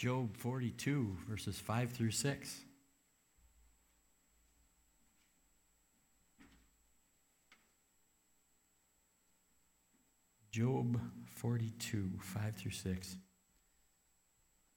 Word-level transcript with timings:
Job 0.00 0.34
42, 0.38 1.14
verses 1.28 1.60
5 1.60 1.90
through 1.90 2.12
6. 2.12 2.60
Job 10.50 10.98
42, 11.34 12.12
5 12.18 12.56
through 12.56 12.70
6. 12.70 13.16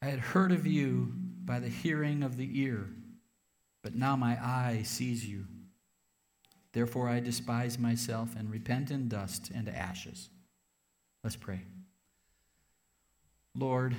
I 0.01 0.07
had 0.07 0.19
heard 0.19 0.51
of 0.51 0.67
you 0.67 1.13
by 1.45 1.59
the 1.59 1.69
hearing 1.69 2.21
of 2.21 2.35
the 2.35 2.59
ear, 2.61 2.89
but 3.81 3.95
now 3.95 4.17
my 4.17 4.37
eye 4.45 4.81
sees 4.83 5.25
you. 5.25 5.45
Therefore 6.73 7.07
I 7.07 7.21
despise 7.21 7.79
myself 7.79 8.35
and 8.37 8.51
repent 8.51 8.91
in 8.91 9.07
dust 9.07 9.51
and 9.55 9.69
ashes. 9.69 10.29
Let's 11.23 11.37
pray. 11.37 11.61
Lord, 13.55 13.95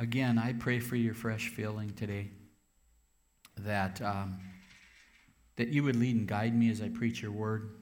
again, 0.00 0.38
I 0.38 0.54
pray 0.54 0.80
for 0.80 0.96
your 0.96 1.12
fresh 1.12 1.48
feeling 1.48 1.90
today 1.90 2.30
that, 3.58 4.00
um, 4.00 4.40
that 5.56 5.68
you 5.68 5.84
would 5.84 5.96
lead 5.96 6.16
and 6.16 6.26
guide 6.26 6.58
me 6.58 6.70
as 6.70 6.80
I 6.80 6.88
preach 6.88 7.20
your 7.20 7.32
word. 7.32 7.72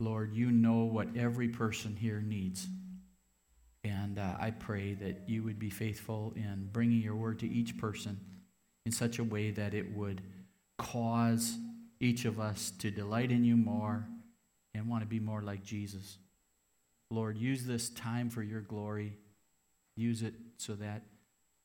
Lord, 0.00 0.34
you 0.34 0.50
know 0.50 0.80
what 0.80 1.16
every 1.16 1.48
person 1.48 1.94
here 1.94 2.20
needs. 2.20 2.66
And 3.84 4.18
uh, 4.18 4.34
I 4.40 4.50
pray 4.50 4.94
that 4.94 5.28
you 5.28 5.44
would 5.44 5.60
be 5.60 5.70
faithful 5.70 6.32
in 6.34 6.68
bringing 6.72 7.00
your 7.00 7.14
word 7.14 7.38
to 7.38 7.48
each 7.48 7.78
person 7.78 8.18
in 8.84 8.90
such 8.90 9.20
a 9.20 9.24
way 9.24 9.52
that 9.52 9.72
it 9.72 9.94
would 9.94 10.22
cause 10.76 11.56
each 12.00 12.24
of 12.24 12.40
us 12.40 12.72
to 12.80 12.90
delight 12.90 13.30
in 13.30 13.44
you 13.44 13.56
more 13.56 14.08
and 14.74 14.88
want 14.88 15.02
to 15.02 15.06
be 15.06 15.20
more 15.20 15.40
like 15.40 15.62
Jesus. 15.62 16.18
Lord, 17.10 17.38
use 17.38 17.64
this 17.64 17.90
time 17.90 18.28
for 18.28 18.42
your 18.42 18.60
glory. 18.60 19.18
Use 19.96 20.22
it 20.22 20.34
so 20.56 20.74
that 20.74 21.02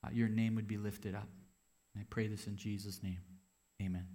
uh, 0.05 0.09
your 0.13 0.27
name 0.27 0.55
would 0.55 0.67
be 0.67 0.77
lifted 0.77 1.15
up. 1.15 1.27
And 1.93 2.01
I 2.01 2.05
pray 2.09 2.27
this 2.27 2.47
in 2.47 2.57
Jesus' 2.57 3.01
name. 3.01 3.19
Amen. 3.81 4.05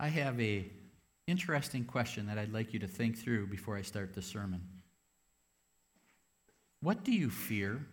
I 0.00 0.08
have 0.08 0.40
a 0.40 0.64
interesting 1.26 1.84
question 1.84 2.26
that 2.28 2.38
I'd 2.38 2.52
like 2.52 2.72
you 2.72 2.78
to 2.78 2.86
think 2.86 3.18
through 3.18 3.48
before 3.48 3.76
I 3.76 3.82
start 3.82 4.14
the 4.14 4.22
sermon. 4.22 4.62
What 6.80 7.04
do 7.04 7.12
you 7.12 7.30
fear? 7.30 7.84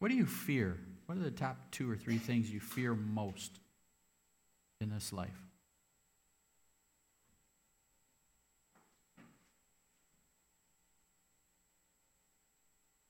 What 0.00 0.08
do 0.08 0.16
you 0.16 0.26
fear? 0.26 0.78
What 1.06 1.16
are 1.16 1.22
the 1.22 1.30
top 1.30 1.70
two 1.70 1.88
or 1.88 1.96
three 1.96 2.18
things 2.18 2.50
you 2.50 2.58
fear 2.58 2.94
most 2.94 3.60
in 4.80 4.90
this 4.90 5.12
life? 5.12 5.41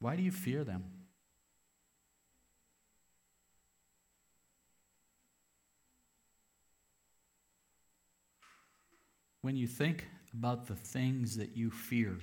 Why 0.02 0.16
do 0.16 0.22
you 0.24 0.32
fear 0.32 0.64
them? 0.64 0.82
When 9.42 9.54
you 9.54 9.68
think 9.68 10.08
about 10.34 10.66
the 10.66 10.74
things 10.74 11.36
that 11.36 11.56
you 11.56 11.70
fear, 11.70 12.18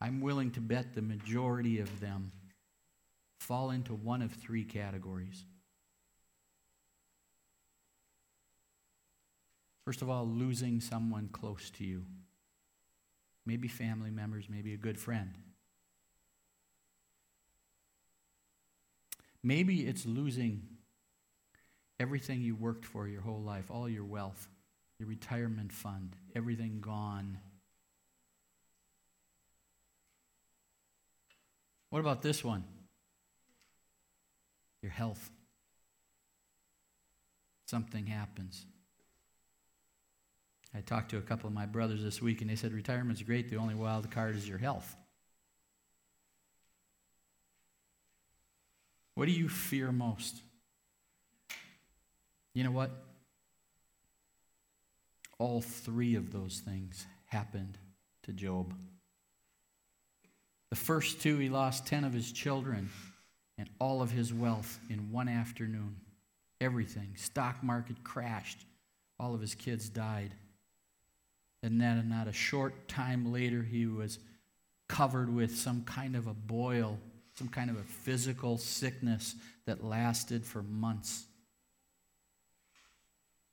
I'm 0.00 0.20
willing 0.20 0.52
to 0.52 0.60
bet 0.60 0.94
the 0.94 1.02
majority 1.02 1.80
of 1.80 1.98
them 1.98 2.30
fall 3.40 3.70
into 3.70 3.92
one 3.92 4.22
of 4.22 4.30
three 4.30 4.64
categories. 4.64 5.44
First 9.84 10.02
of 10.02 10.10
all, 10.10 10.24
losing 10.24 10.80
someone 10.80 11.30
close 11.32 11.68
to 11.70 11.84
you. 11.84 12.04
Maybe 13.44 13.66
family 13.66 14.12
members, 14.12 14.46
maybe 14.48 14.72
a 14.72 14.76
good 14.76 15.00
friend. 15.00 15.34
Maybe 19.46 19.86
it's 19.86 20.04
losing 20.04 20.62
everything 22.00 22.40
you 22.40 22.56
worked 22.56 22.84
for 22.84 23.06
your 23.06 23.20
whole 23.20 23.40
life, 23.40 23.70
all 23.70 23.88
your 23.88 24.02
wealth, 24.02 24.48
your 24.98 25.08
retirement 25.08 25.72
fund, 25.72 26.16
everything 26.34 26.80
gone. 26.80 27.38
What 31.90 32.00
about 32.00 32.22
this 32.22 32.42
one? 32.42 32.64
Your 34.82 34.90
health. 34.90 35.30
Something 37.66 38.06
happens. 38.06 38.66
I 40.74 40.80
talked 40.80 41.12
to 41.12 41.18
a 41.18 41.22
couple 41.22 41.46
of 41.46 41.54
my 41.54 41.66
brothers 41.66 42.02
this 42.02 42.20
week, 42.20 42.40
and 42.40 42.50
they 42.50 42.56
said 42.56 42.72
retirement's 42.72 43.22
great. 43.22 43.48
The 43.48 43.58
only 43.58 43.76
wild 43.76 44.10
card 44.10 44.34
is 44.34 44.48
your 44.48 44.58
health. 44.58 44.96
What 49.16 49.26
do 49.26 49.32
you 49.32 49.48
fear 49.48 49.90
most? 49.90 50.42
You 52.52 52.64
know 52.64 52.70
what? 52.70 52.90
All 55.38 55.62
three 55.62 56.14
of 56.16 56.32
those 56.32 56.60
things 56.64 57.06
happened 57.24 57.78
to 58.24 58.32
Job. 58.32 58.74
The 60.68 60.76
first 60.76 61.22
two, 61.22 61.38
he 61.38 61.48
lost 61.48 61.86
10 61.86 62.04
of 62.04 62.12
his 62.12 62.30
children 62.30 62.90
and 63.56 63.70
all 63.78 64.02
of 64.02 64.10
his 64.10 64.34
wealth 64.34 64.78
in 64.90 65.10
one 65.10 65.28
afternoon. 65.28 65.96
Everything. 66.60 67.14
Stock 67.16 67.62
market 67.62 68.04
crashed. 68.04 68.66
All 69.18 69.34
of 69.34 69.40
his 69.40 69.54
kids 69.54 69.88
died. 69.88 70.34
And 71.62 71.80
then, 71.80 72.06
not 72.10 72.28
a 72.28 72.34
short 72.34 72.86
time 72.86 73.32
later, 73.32 73.62
he 73.62 73.86
was 73.86 74.18
covered 74.88 75.34
with 75.34 75.56
some 75.56 75.84
kind 75.84 76.16
of 76.16 76.26
a 76.26 76.34
boil, 76.34 76.98
some 77.36 77.48
kind 77.48 77.68
of 77.70 77.76
a 77.76 77.82
physical 77.82 78.56
sickness 78.56 79.34
that 79.66 79.84
lasted 79.84 80.44
for 80.44 80.62
months. 80.62 81.26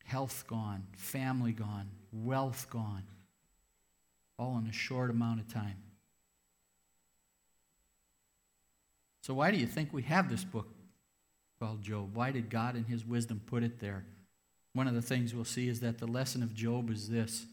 Health 0.05 0.45
gone, 0.47 0.83
family 0.95 1.51
gone, 1.51 1.89
wealth 2.11 2.67
gone, 2.69 3.03
all 4.39 4.57
in 4.57 4.67
a 4.67 4.73
short 4.73 5.09
amount 5.09 5.41
of 5.41 5.53
time. 5.53 5.77
So, 9.21 9.33
why 9.33 9.51
do 9.51 9.57
you 9.57 9.67
think 9.67 9.93
we 9.93 10.03
have 10.03 10.29
this 10.29 10.43
book 10.43 10.67
called 11.59 11.81
Job? 11.81 12.15
Why 12.15 12.31
did 12.31 12.49
God, 12.49 12.75
in 12.75 12.85
His 12.85 13.05
wisdom, 13.05 13.41
put 13.45 13.63
it 13.63 13.79
there? 13.79 14.05
One 14.73 14.87
of 14.87 14.95
the 14.95 15.01
things 15.01 15.33
we'll 15.33 15.45
see 15.45 15.67
is 15.67 15.79
that 15.81 15.97
the 15.97 16.07
lesson 16.07 16.43
of 16.43 16.53
Job 16.53 16.89
is 16.89 17.09
this 17.09 17.45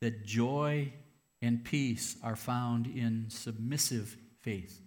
that 0.00 0.26
joy 0.26 0.92
and 1.40 1.64
peace 1.64 2.16
are 2.22 2.36
found 2.36 2.86
in 2.86 3.26
submissive 3.28 4.16
faith. 4.40 4.80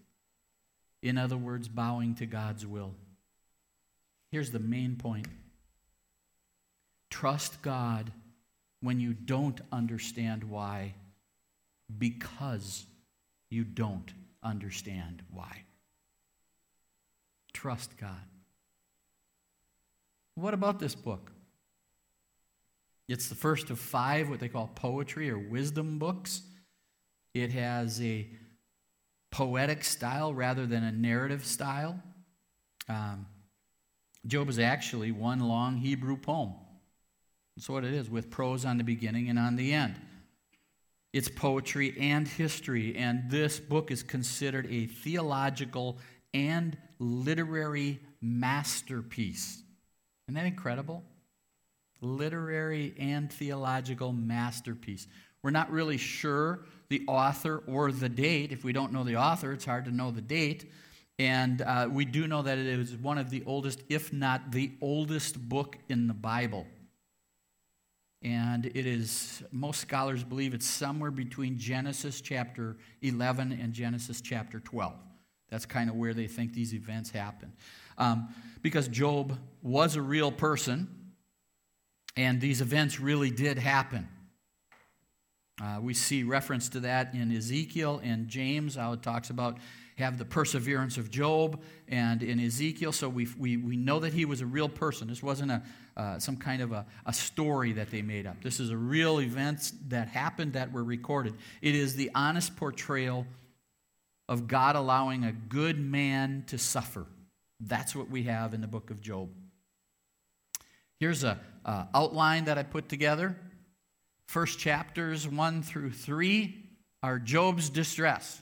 In 1.02 1.18
other 1.18 1.38
words, 1.38 1.68
bowing 1.68 2.16
to 2.16 2.26
God's 2.26 2.66
will. 2.66 2.94
Here's 4.32 4.52
the 4.52 4.60
main 4.60 4.96
point 4.96 5.28
trust 7.10 7.62
God 7.62 8.12
when 8.82 9.00
you 9.00 9.14
don't 9.14 9.60
understand 9.72 10.44
why, 10.44 10.94
because 11.98 12.86
you 13.50 13.64
don't 13.64 14.14
understand 14.44 15.24
why. 15.34 15.64
Trust 17.54 17.98
God. 17.98 18.16
What 20.36 20.54
about 20.54 20.80
this 20.80 20.96
book? 20.96 21.32
It's 23.10 23.28
the 23.28 23.36
first 23.36 23.72
of 23.72 23.80
five, 23.80 24.30
what 24.30 24.40
they 24.40 24.48
call 24.48 24.70
poetry 24.76 25.30
or 25.30 25.38
wisdom 25.38 25.98
books. 25.98 26.44
It 27.34 27.52
has 27.52 28.00
a 28.02 28.28
poetic 29.32 29.84
style 29.84 30.34
rather 30.34 30.66
than 30.66 30.84
a 30.84 30.92
narrative 30.92 31.46
style. 31.46 32.02
Um, 32.88 33.28
Job 34.26 34.50
is 34.50 34.60
actually 34.60 35.12
one 35.12 35.40
long 35.40 35.78
Hebrew 35.78 36.18
poem. 36.18 36.54
That's 37.56 37.70
what 37.70 37.84
it 37.84 37.94
is, 37.94 38.10
with 38.10 38.30
prose 38.30 38.66
on 38.66 38.78
the 38.78 38.84
beginning 38.84 39.30
and 39.30 39.38
on 39.38 39.56
the 39.56 39.74
end. 39.74 39.96
It's 41.12 41.28
poetry 41.28 41.96
and 42.00 42.28
history, 42.28 42.96
and 42.96 43.30
this 43.30 43.60
book 43.60 43.92
is 43.92 44.04
considered 44.04 44.68
a 44.70 44.86
theological 44.86 45.98
and 46.34 46.78
literary 47.00 48.00
masterpiece. 48.22 49.64
Isn't 50.28 50.36
that 50.36 50.46
incredible? 50.46 51.04
Literary 52.02 52.94
and 53.00 53.32
theological 53.32 54.14
masterpiece. 54.14 55.08
We're 55.42 55.52
not 55.52 55.72
really 55.72 55.98
sure 55.98 56.66
the 56.90 57.04
author 57.08 57.64
or 57.68 57.92
the 57.92 58.10
date. 58.10 58.52
If 58.52 58.64
we 58.64 58.74
don't 58.74 58.92
know 58.92 59.04
the 59.04 59.16
author, 59.16 59.54
it's 59.54 59.66
hard 59.66 59.86
to 59.86 59.92
know 59.92 60.12
the 60.12 60.22
date. 60.22 60.72
And 61.18 61.62
uh, 61.62 61.88
we 61.92 62.06
do 62.06 62.28
know 62.28 62.42
that 62.42 62.58
it 62.58 62.66
is 62.66 62.96
one 62.96 63.18
of 63.18 63.30
the 63.30 63.44
oldest, 63.46 63.84
if 63.90 64.14
not 64.14 64.52
the 64.52 64.72
oldest 64.82 65.50
book 65.50 65.78
in 65.90 66.08
the 66.08 66.14
Bible. 66.14 66.66
And 68.22 68.66
it 68.66 68.86
is, 68.86 69.44
most 69.52 69.80
scholars 69.82 70.24
believe 70.24 70.54
it's 70.54 70.66
somewhere 70.66 71.12
between 71.12 71.58
Genesis 71.58 72.22
chapter 72.22 72.78
11 73.02 73.52
and 73.62 73.74
Genesis 73.74 74.22
chapter 74.22 74.60
12. 74.60 74.94
That's 75.50 75.66
kind 75.66 75.90
of 75.90 75.96
where 75.96 76.14
they 76.14 76.28
think 76.28 76.54
these 76.54 76.74
events 76.74 77.10
happen. 77.12 77.54
Um, 77.98 78.30
because 78.62 78.88
Job 78.88 79.38
was 79.62 79.96
a 79.96 80.02
real 80.02 80.32
person, 80.32 80.88
And 82.16 82.42
these 82.42 82.60
events 82.60 83.00
really 83.00 83.32
did 83.32 83.58
happen. 83.58 84.10
Uh, 85.62 85.80
we 85.82 85.94
see 85.94 86.24
reference 86.24 86.70
to 86.70 86.80
that 86.82 87.14
in 87.14 87.36
Ezekiel 87.36 88.00
and 88.04 88.28
James, 88.28 88.76
how 88.76 88.94
it 88.94 89.02
talks 89.02 89.30
about 89.30 89.58
have 90.00 90.18
the 90.18 90.26
perseverance 90.26 90.98
of 90.98 91.12
Job 91.12 91.62
and 91.88 92.24
in 92.24 92.40
Ezekiel. 92.40 92.92
So 92.92 93.10
we, 93.10 93.28
we, 93.38 93.58
we 93.58 93.76
know 93.76 94.00
that 94.00 94.14
he 94.14 94.26
was 94.26 94.42
a 94.42 94.46
real 94.46 94.70
person. 94.70 95.08
This 95.08 95.22
wasn't 95.22 95.52
a, 95.52 95.64
uh, 95.98 96.20
some 96.20 96.38
kind 96.38 96.62
of 96.62 96.72
a, 96.72 96.86
a 97.06 97.14
story 97.14 97.74
that 97.74 97.92
they 97.92 98.02
made 98.02 98.26
up. 98.26 98.42
This 98.42 98.60
is 98.60 98.70
a 98.72 98.78
real 98.78 99.20
events 99.20 99.74
that 99.90 100.08
happened 100.08 100.54
that 100.54 100.72
were 100.72 100.84
recorded. 100.84 101.36
It 101.62 101.76
is 101.76 101.96
the 101.96 102.10
honest 102.16 102.56
portrayal 102.56 103.28
of 104.28 104.48
God 104.48 104.76
allowing 104.76 105.26
a 105.26 105.32
good 105.32 105.80
man 105.80 106.46
to 106.48 106.58
suffer. 106.58 107.06
That's 107.60 107.96
what 107.96 108.10
we 108.10 108.24
have 108.24 108.54
in 108.54 108.62
the 108.62 108.68
book 108.68 108.92
of 108.92 109.02
Job. 109.02 109.30
Here's 111.00 111.24
a 111.24 111.40
uh, 111.66 111.86
outline 111.94 112.46
that 112.46 112.58
I 112.58 112.64
put 112.64 112.88
together. 112.88 113.36
First 114.30 114.60
chapters 114.60 115.28
1 115.28 115.64
through 115.64 115.90
3 115.90 116.56
are 117.02 117.18
Job's 117.18 117.68
distress. 117.72 118.40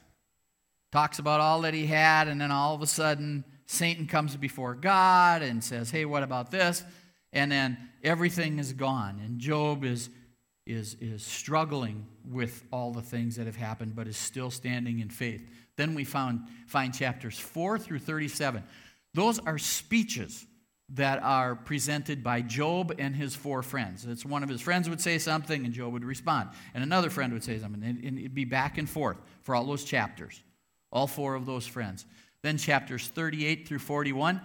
Talks 0.91 1.17
about 1.17 1.39
all 1.39 1.61
that 1.61 1.73
he 1.73 1.85
had, 1.85 2.27
and 2.27 2.41
then 2.41 2.51
all 2.51 2.75
of 2.75 2.81
a 2.81 2.85
sudden, 2.85 3.45
Satan 3.67 4.05
comes 4.05 4.35
before 4.35 4.75
God 4.75 5.43
and 5.43 5.63
says, 5.63 5.89
Hey, 5.89 6.03
what 6.03 6.23
about 6.23 6.51
this? 6.51 6.83
And 7.31 7.49
then 7.49 7.77
everything 8.03 8.59
is 8.59 8.73
gone. 8.73 9.21
And 9.23 9.39
Job 9.39 9.85
is, 9.85 10.09
is, 10.65 10.97
is 10.99 11.23
struggling 11.23 12.05
with 12.29 12.65
all 12.69 12.91
the 12.91 13.01
things 13.01 13.37
that 13.37 13.45
have 13.45 13.55
happened, 13.55 13.95
but 13.95 14.09
is 14.09 14.17
still 14.17 14.51
standing 14.51 14.99
in 14.99 15.09
faith. 15.09 15.49
Then 15.77 15.95
we 15.95 16.03
found, 16.03 16.49
find 16.67 16.93
chapters 16.93 17.39
4 17.39 17.79
through 17.79 17.99
37. 17.99 18.61
Those 19.13 19.39
are 19.39 19.57
speeches 19.57 20.45
that 20.89 21.21
are 21.21 21.55
presented 21.55 22.23
by 22.23 22.41
Job 22.41 22.93
and 22.97 23.15
his 23.15 23.35
four 23.35 23.61
friends. 23.61 24.05
It's 24.05 24.25
one 24.25 24.41
of 24.41 24.49
his 24.49 24.61
friends 24.61 24.89
would 24.89 25.01
say 25.01 25.17
something 25.17 25.65
and 25.65 25.73
Job 25.73 25.91
would 25.93 26.05
respond, 26.05 26.49
and 26.73 26.83
another 26.83 27.09
friend 27.09 27.33
would 27.33 27.43
say 27.43 27.59
something, 27.59 27.83
and 27.83 28.17
it'd 28.17 28.33
be 28.33 28.45
back 28.45 28.77
and 28.77 28.89
forth 28.89 29.17
for 29.41 29.53
all 29.53 29.65
those 29.65 29.83
chapters, 29.83 30.41
all 30.91 31.07
four 31.07 31.35
of 31.35 31.45
those 31.45 31.67
friends. 31.67 32.05
Then 32.41 32.57
chapters 32.57 33.07
38 33.07 33.67
through 33.67 33.79
41, 33.79 34.39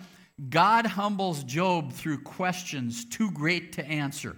God 0.49 0.87
humbles 0.87 1.45
Job 1.45 1.93
through 1.93 2.23
questions 2.23 3.05
too 3.05 3.31
great 3.31 3.73
to 3.75 3.85
answer. 3.85 4.37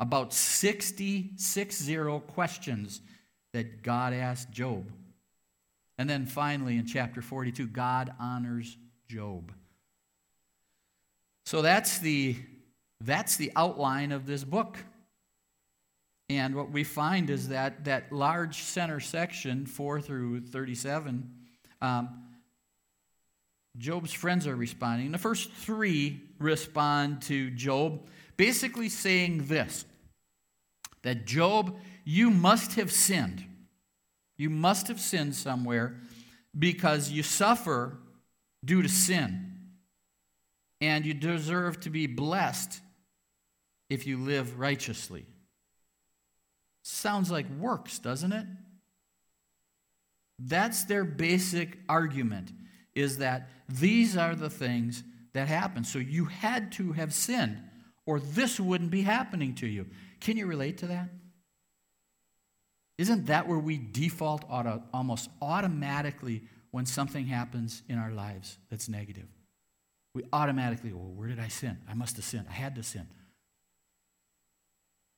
About 0.00 0.32
60, 0.32 1.32
60 1.36 2.20
questions 2.28 3.00
that 3.52 3.82
God 3.82 4.12
asked 4.12 4.50
Job. 4.50 4.90
And 5.98 6.08
then 6.08 6.26
finally 6.26 6.76
in 6.76 6.86
chapter 6.86 7.22
42, 7.22 7.66
God 7.68 8.12
honors 8.20 8.76
Job. 9.08 9.52
So 11.46 11.62
that's 11.62 11.98
the, 11.98 12.34
that's 13.00 13.36
the 13.36 13.52
outline 13.54 14.10
of 14.10 14.26
this 14.26 14.42
book. 14.42 14.78
And 16.28 16.56
what 16.56 16.72
we 16.72 16.82
find 16.82 17.30
is 17.30 17.50
that 17.50 17.84
that 17.84 18.10
large 18.10 18.62
center 18.62 18.98
section, 18.98 19.64
4 19.64 20.00
through 20.00 20.40
37, 20.40 21.30
um, 21.80 22.22
Job's 23.78 24.12
friends 24.12 24.48
are 24.48 24.56
responding. 24.56 25.12
The 25.12 25.18
first 25.18 25.52
three 25.52 26.20
respond 26.40 27.22
to 27.22 27.50
Job, 27.50 28.00
basically 28.36 28.88
saying 28.88 29.46
this 29.46 29.84
that 31.02 31.26
Job, 31.26 31.76
you 32.04 32.30
must 32.30 32.74
have 32.74 32.90
sinned. 32.90 33.44
You 34.36 34.50
must 34.50 34.88
have 34.88 34.98
sinned 34.98 35.36
somewhere 35.36 35.94
because 36.58 37.12
you 37.12 37.22
suffer 37.22 37.98
due 38.64 38.82
to 38.82 38.88
sin 38.88 39.55
and 40.80 41.06
you 41.06 41.14
deserve 41.14 41.80
to 41.80 41.90
be 41.90 42.06
blessed 42.06 42.80
if 43.88 44.06
you 44.06 44.18
live 44.18 44.58
righteously. 44.58 45.26
Sounds 46.82 47.30
like 47.30 47.46
works, 47.58 47.98
doesn't 47.98 48.32
it? 48.32 48.46
That's 50.38 50.84
their 50.84 51.04
basic 51.04 51.78
argument 51.88 52.52
is 52.94 53.18
that 53.18 53.48
these 53.68 54.16
are 54.16 54.34
the 54.34 54.50
things 54.50 55.02
that 55.32 55.48
happen. 55.48 55.84
So 55.84 55.98
you 55.98 56.26
had 56.26 56.72
to 56.72 56.92
have 56.92 57.12
sinned 57.12 57.58
or 58.06 58.20
this 58.20 58.60
wouldn't 58.60 58.90
be 58.90 59.02
happening 59.02 59.54
to 59.56 59.66
you. 59.66 59.86
Can 60.20 60.36
you 60.36 60.46
relate 60.46 60.78
to 60.78 60.86
that? 60.86 61.08
Isn't 62.98 63.26
that 63.26 63.46
where 63.46 63.58
we 63.58 63.76
default 63.76 64.44
auto, 64.48 64.82
almost 64.94 65.28
automatically 65.42 66.42
when 66.70 66.86
something 66.86 67.26
happens 67.26 67.82
in 67.88 67.98
our 67.98 68.10
lives 68.10 68.58
that's 68.70 68.88
negative? 68.88 69.28
We 70.16 70.24
automatically, 70.32 70.94
well, 70.94 71.12
where 71.14 71.28
did 71.28 71.38
I 71.38 71.48
sin? 71.48 71.76
I 71.86 71.92
must 71.92 72.16
have 72.16 72.24
sinned. 72.24 72.46
I 72.48 72.54
had 72.54 72.74
to 72.76 72.82
sin. 72.82 73.06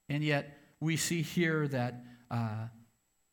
And 0.08 0.24
yet, 0.24 0.58
we 0.80 0.96
see 0.96 1.22
here 1.22 1.68
that, 1.68 2.02
uh, 2.32 2.66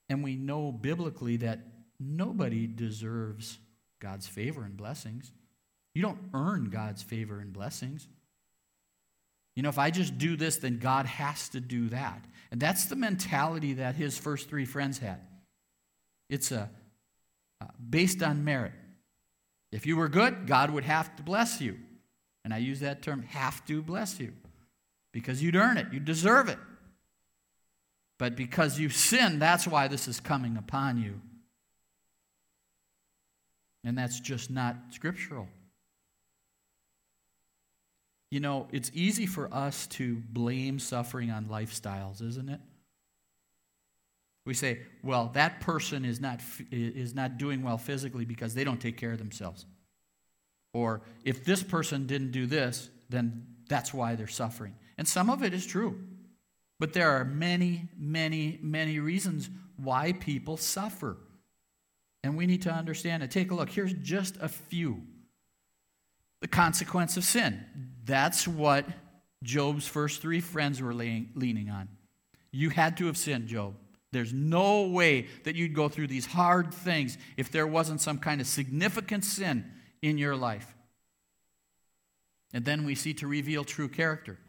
and 0.07 0.23
we 0.23 0.35
know 0.35 0.71
biblically 0.71 1.37
that 1.37 1.61
nobody 1.99 2.67
deserves 2.67 3.57
God's 3.99 4.27
favor 4.27 4.63
and 4.63 4.77
blessings. 4.77 5.31
You 5.95 6.03
don't 6.03 6.19
earn 6.35 6.69
God's 6.69 7.01
favor 7.01 7.39
and 7.39 7.51
blessings. 7.51 8.07
You 9.55 9.63
know, 9.63 9.69
if 9.69 9.79
I 9.79 9.89
just 9.89 10.19
do 10.19 10.35
this, 10.35 10.57
then 10.57 10.77
God 10.77 11.07
has 11.07 11.49
to 11.49 11.59
do 11.59 11.89
that. 11.89 12.23
And 12.51 12.61
that's 12.61 12.85
the 12.85 12.95
mentality 12.95 13.73
that 13.73 13.95
his 13.95 14.19
first 14.19 14.49
three 14.49 14.65
friends 14.65 14.99
had. 14.99 15.21
It's 16.29 16.51
a, 16.51 16.69
uh, 17.59 17.65
based 17.89 18.21
on 18.21 18.43
merit. 18.43 18.73
If 19.75 19.85
you 19.85 19.97
were 19.97 20.07
good, 20.07 20.47
God 20.47 20.71
would 20.71 20.85
have 20.85 21.13
to 21.17 21.21
bless 21.21 21.59
you. 21.59 21.77
And 22.45 22.53
I 22.53 22.59
use 22.59 22.79
that 22.79 23.01
term, 23.01 23.23
have 23.23 23.65
to 23.65 23.81
bless 23.81 24.21
you, 24.21 24.31
because 25.11 25.43
you'd 25.43 25.57
earn 25.57 25.77
it, 25.77 25.87
you'd 25.91 26.05
deserve 26.05 26.47
it. 26.47 26.57
But 28.17 28.37
because 28.37 28.79
you've 28.79 28.93
sinned, 28.93 29.41
that's 29.41 29.67
why 29.67 29.89
this 29.89 30.07
is 30.07 30.21
coming 30.21 30.55
upon 30.55 30.97
you. 31.01 31.19
And 33.83 33.97
that's 33.97 34.21
just 34.21 34.49
not 34.49 34.77
scriptural. 34.91 35.49
You 38.31 38.39
know, 38.39 38.69
it's 38.71 38.91
easy 38.93 39.25
for 39.25 39.53
us 39.53 39.87
to 39.87 40.23
blame 40.29 40.79
suffering 40.79 41.31
on 41.31 41.47
lifestyles, 41.47 42.21
isn't 42.21 42.47
it? 42.47 42.61
We 44.45 44.53
say, 44.53 44.81
well, 45.03 45.31
that 45.33 45.59
person 45.59 46.05
is 46.05 46.21
not, 46.21 46.39
is 46.71 47.15
not 47.15 47.37
doing 47.37 47.63
well 47.63 47.77
physically 47.77 48.25
because 48.25 48.53
they 48.53 48.63
don't 48.63 48.79
take 48.79 48.97
care 48.97 49.11
of 49.11 49.17
themselves. 49.17 49.65
Or 50.73 51.01
if 51.23 51.43
this 51.43 51.63
person 51.63 52.05
didn't 52.05 52.31
do 52.31 52.45
this, 52.45 52.89
then 53.09 53.47
that's 53.67 53.93
why 53.93 54.15
they're 54.15 54.27
suffering. 54.27 54.75
And 54.97 55.07
some 55.07 55.29
of 55.29 55.43
it 55.43 55.53
is 55.53 55.65
true. 55.65 55.99
But 56.79 56.93
there 56.93 57.11
are 57.11 57.25
many, 57.25 57.87
many, 57.97 58.59
many 58.61 58.99
reasons 58.99 59.49
why 59.77 60.13
people 60.13 60.57
suffer. 60.57 61.17
And 62.23 62.37
we 62.37 62.45
need 62.45 62.63
to 62.63 62.71
understand 62.71 63.23
it. 63.23 63.31
Take 63.31 63.51
a 63.51 63.55
look. 63.55 63.69
Here's 63.69 63.93
just 63.93 64.37
a 64.41 64.49
few. 64.49 65.03
The 66.41 66.47
consequence 66.47 67.17
of 67.17 67.23
sin. 67.23 67.65
That's 68.03 68.47
what 68.47 68.85
Job's 69.43 69.87
first 69.87 70.21
three 70.21 70.41
friends 70.41 70.81
were 70.81 70.93
leaning 70.93 71.69
on. 71.69 71.87
You 72.51 72.69
had 72.69 72.97
to 72.97 73.05
have 73.05 73.17
sinned, 73.17 73.47
Job. 73.47 73.75
There's 74.15 74.31
no 74.31 74.83
way 74.83 75.27
that 75.43 75.55
you'd 75.55 75.73
go 75.73 75.89
through 75.89 76.07
these 76.07 76.25
hard 76.25 76.73
things 76.73 77.17
if 77.35 77.51
there 77.51 77.67
wasn't 77.67 77.99
some 77.99 78.17
kind 78.17 78.39
of 78.39 78.47
significant 78.47 79.25
sin 79.25 79.69
in 80.01 80.17
your 80.17 80.37
life. 80.37 80.73
And 82.53 82.63
then 82.63 82.85
we 82.85 82.95
see 82.95 83.13
to 83.15 83.27
reveal 83.27 83.65
true 83.65 83.89
character. 83.89 84.39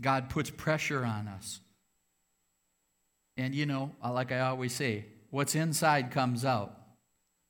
God 0.00 0.30
puts 0.30 0.50
pressure 0.50 1.04
on 1.04 1.26
us. 1.26 1.58
And 3.36 3.56
you 3.56 3.66
know, 3.66 3.90
uh, 4.04 4.12
like 4.12 4.30
I 4.30 4.38
always 4.40 4.72
say, 4.72 5.06
what's 5.30 5.56
inside 5.56 6.12
comes 6.12 6.44
out. 6.44 6.78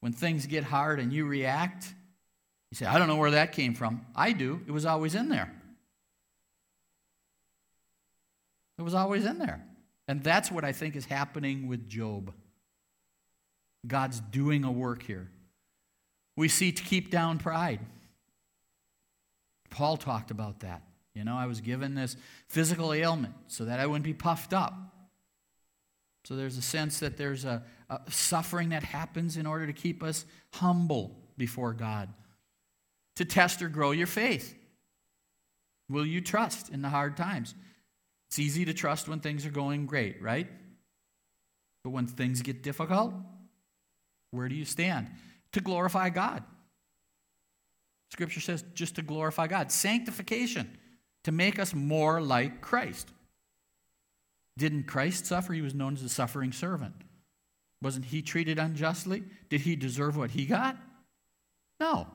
When 0.01 0.15
things 0.15 0.47
get 0.47 0.65
hard 0.65 1.01
and 1.01 1.13
you 1.13 1.27
react, 1.27 1.85
you 2.71 2.77
say, 2.77 2.87
I 2.87 2.99
don't 2.99 3.09
know 3.09 3.17
where 3.17 3.33
that 3.33 3.53
came 3.53 3.75
from. 3.75 4.07
I 4.17 4.33
do. 4.33 4.63
It 4.67 4.71
was 4.71 4.87
always 4.87 5.15
in 5.15 5.29
there. 5.29 5.53
It 8.79 8.83
was 8.83 8.95
always 8.95 9.27
in 9.27 9.39
there. 9.39 9.63
And 10.09 10.23
that's 10.23 10.51
what 10.51 10.65
I 10.65 10.73
think 10.73 10.97
is 10.97 11.07
happening 11.07 11.69
with 11.69 11.89
Job. 11.89 12.33
God's 13.87 14.21
doing 14.21 14.65
a 14.65 14.73
work 14.73 15.03
here. 15.03 15.29
We 16.37 16.49
see 16.49 16.73
to 16.73 16.83
keep 16.83 17.11
down 17.11 17.39
pride. 17.39 17.81
Paul 19.71 19.97
talked 19.97 20.31
about 20.31 20.61
that. 20.61 20.83
You 21.15 21.25
know, 21.25 21.37
I 21.37 21.47
was 21.47 21.61
given 21.61 21.95
this 21.95 22.17
physical 22.49 22.93
ailment 22.93 23.35
so 23.49 23.65
that 23.67 23.81
I 23.81 23.87
wouldn't 23.87 24.05
be 24.05 24.15
puffed 24.15 24.55
up. 24.55 24.75
So 26.25 26.37
there's 26.37 26.57
a 26.57 26.63
sense 26.63 27.01
that 27.01 27.17
there's 27.17 27.45
a, 27.45 27.63
a 27.91 28.01
suffering 28.09 28.71
that 28.71 28.83
happens 28.83 29.37
in 29.37 29.47
order 29.47 29.67
to 29.67 29.73
keep 29.73 30.03
us 30.03 30.25
humble 30.55 31.17
before 31.37 31.73
God. 31.73 32.09
To 33.17 33.25
test 33.25 33.61
or 33.61 33.69
grow 33.69 33.91
your 33.91 34.07
faith. 34.07 34.55
Will 35.91 36.07
you 36.07 36.21
trust 36.21 36.71
in 36.71 36.81
the 36.81 36.89
hard 36.89 37.17
times? 37.17 37.55
It's 38.33 38.39
easy 38.39 38.65
to 38.65 38.73
trust 38.73 39.09
when 39.11 39.21
things 39.21 39.45
are 39.45 39.51
going 39.51 39.85
great, 39.85 40.23
right? 40.23 40.49
But 41.85 41.91
when 41.91 42.07
things 42.07 42.41
get 42.41 42.63
difficult, 42.63 43.13
where 44.31 44.49
do 44.49 44.55
you 44.55 44.65
stand? 44.65 45.09
To 45.53 45.61
glorify 45.61 46.09
God. 46.09 46.43
Scripture 48.11 48.41
says 48.41 48.65
just 48.73 48.95
to 48.95 49.03
glorify 49.03 49.49
God. 49.49 49.71
Sanctification. 49.71 50.79
to 51.25 51.31
make 51.31 51.59
us 51.59 51.75
more 51.75 52.23
like 52.23 52.63
Christ. 52.63 53.11
Didn't 54.57 54.85
Christ 54.85 55.27
suffer? 55.27 55.53
He 55.53 55.61
was 55.61 55.75
known 55.75 55.93
as 55.93 56.03
a 56.03 56.09
suffering 56.09 56.53
servant. 56.53 56.95
Wasn't 57.83 58.07
he 58.07 58.23
treated 58.23 58.59
unjustly? 58.59 59.25
Did 59.51 59.61
he 59.61 59.77
deserve 59.77 60.17
what 60.17 60.31
he 60.31 60.47
got? 60.47 60.79
No. 61.79 62.07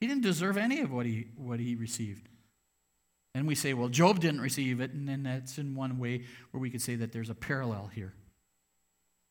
He 0.00 0.08
didn't 0.08 0.24
deserve 0.24 0.56
any 0.56 0.80
of 0.80 0.92
what 0.92 1.06
he, 1.06 1.28
what 1.36 1.60
he 1.60 1.76
received. 1.76 2.28
And 3.34 3.46
we 3.46 3.54
say, 3.54 3.74
well, 3.74 3.88
Job 3.88 4.20
didn't 4.20 4.40
receive 4.40 4.80
it, 4.80 4.92
and 4.92 5.08
then 5.08 5.22
that's 5.22 5.58
in 5.58 5.74
one 5.74 5.98
way 5.98 6.24
where 6.50 6.60
we 6.60 6.70
could 6.70 6.82
say 6.82 6.96
that 6.96 7.12
there's 7.12 7.30
a 7.30 7.34
parallel 7.34 7.90
here. 7.94 8.12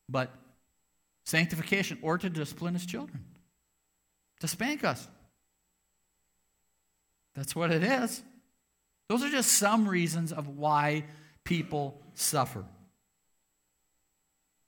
But 0.08 0.30
sanctification, 1.24 1.98
or 2.00 2.16
to 2.16 2.30
discipline 2.30 2.74
his 2.74 2.86
children, 2.86 3.24
to 4.40 4.48
spank 4.48 4.84
us. 4.84 5.06
That's 7.34 7.54
what 7.54 7.70
it 7.70 7.82
is. 7.82 8.22
Those 9.08 9.22
are 9.22 9.30
just 9.30 9.52
some 9.52 9.88
reasons 9.88 10.32
of 10.32 10.48
why 10.48 11.04
people 11.44 12.00
suffer. 12.14 12.64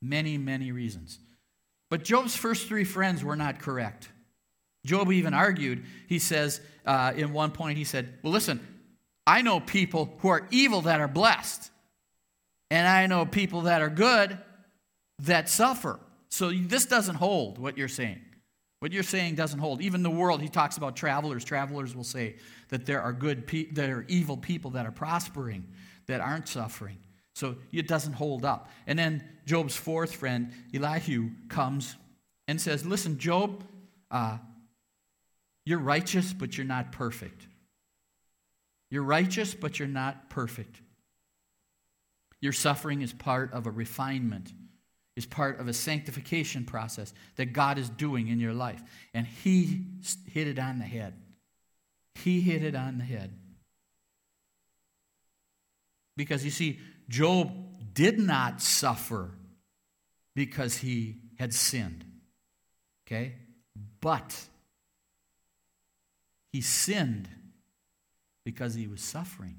Many, 0.02 0.38
many 0.38 0.72
reasons. 0.72 1.18
But 1.90 2.04
Job's 2.04 2.36
first 2.36 2.68
three 2.68 2.84
friends 2.84 3.24
were 3.24 3.36
not 3.36 3.58
correct. 3.58 4.08
Job 4.86 5.12
even 5.12 5.34
argued. 5.34 5.84
He 6.08 6.18
says, 6.18 6.60
uh, 6.86 7.12
in 7.14 7.32
one 7.32 7.50
point, 7.50 7.76
he 7.76 7.84
said, 7.84 8.14
Well, 8.22 8.32
listen, 8.32 8.66
I 9.30 9.42
know 9.42 9.60
people 9.60 10.12
who 10.18 10.28
are 10.28 10.44
evil 10.50 10.82
that 10.82 10.98
are 10.98 11.06
blessed, 11.06 11.70
and 12.68 12.88
I 12.88 13.06
know 13.06 13.24
people 13.24 13.62
that 13.62 13.80
are 13.80 13.88
good 13.88 14.36
that 15.20 15.48
suffer. 15.48 16.00
So 16.30 16.50
this 16.50 16.84
doesn't 16.84 17.14
hold, 17.14 17.56
what 17.56 17.78
you're 17.78 17.86
saying. 17.86 18.20
What 18.80 18.90
you're 18.90 19.04
saying 19.04 19.36
doesn't 19.36 19.60
hold. 19.60 19.82
Even 19.82 20.02
the 20.02 20.10
world, 20.10 20.42
he 20.42 20.48
talks 20.48 20.78
about 20.78 20.96
travelers. 20.96 21.44
Travelers 21.44 21.94
will 21.94 22.02
say 22.02 22.38
that 22.70 22.86
there 22.86 23.02
are 23.02 23.12
good, 23.12 23.46
pe- 23.46 23.70
there 23.70 23.98
are 23.98 24.04
evil 24.08 24.36
people 24.36 24.72
that 24.72 24.84
are 24.84 24.90
prospering, 24.90 25.64
that 26.06 26.20
aren't 26.20 26.48
suffering. 26.48 26.98
So 27.36 27.54
it 27.70 27.86
doesn't 27.86 28.14
hold 28.14 28.44
up. 28.44 28.68
And 28.88 28.98
then 28.98 29.22
Job's 29.46 29.76
fourth 29.76 30.12
friend, 30.12 30.50
Elihu, 30.74 31.30
comes 31.48 31.94
and 32.48 32.60
says, 32.60 32.84
Listen, 32.84 33.16
Job, 33.16 33.62
uh, 34.10 34.38
you're 35.64 35.78
righteous, 35.78 36.32
but 36.32 36.58
you're 36.58 36.66
not 36.66 36.90
perfect. 36.90 37.46
You're 38.90 39.02
righteous, 39.02 39.54
but 39.54 39.78
you're 39.78 39.88
not 39.88 40.30
perfect. 40.30 40.80
Your 42.40 42.52
suffering 42.52 43.02
is 43.02 43.12
part 43.12 43.52
of 43.52 43.66
a 43.66 43.70
refinement, 43.70 44.52
is 45.16 45.26
part 45.26 45.60
of 45.60 45.68
a 45.68 45.72
sanctification 45.72 46.64
process 46.64 47.12
that 47.36 47.52
God 47.52 47.78
is 47.78 47.88
doing 47.88 48.28
in 48.28 48.40
your 48.40 48.54
life. 48.54 48.82
And 49.14 49.26
He 49.26 49.84
hit 50.26 50.48
it 50.48 50.58
on 50.58 50.78
the 50.78 50.84
head. 50.84 51.14
He 52.14 52.40
hit 52.40 52.62
it 52.62 52.74
on 52.74 52.98
the 52.98 53.04
head. 53.04 53.32
Because 56.16 56.44
you 56.44 56.50
see, 56.50 56.80
Job 57.08 57.50
did 57.94 58.18
not 58.18 58.60
suffer 58.60 59.30
because 60.34 60.76
he 60.76 61.16
had 61.38 61.52
sinned. 61.54 62.04
Okay? 63.06 63.34
But 64.00 64.38
he 66.52 66.60
sinned 66.60 67.28
because 68.50 68.74
he 68.74 68.88
was 68.88 69.00
suffering. 69.00 69.54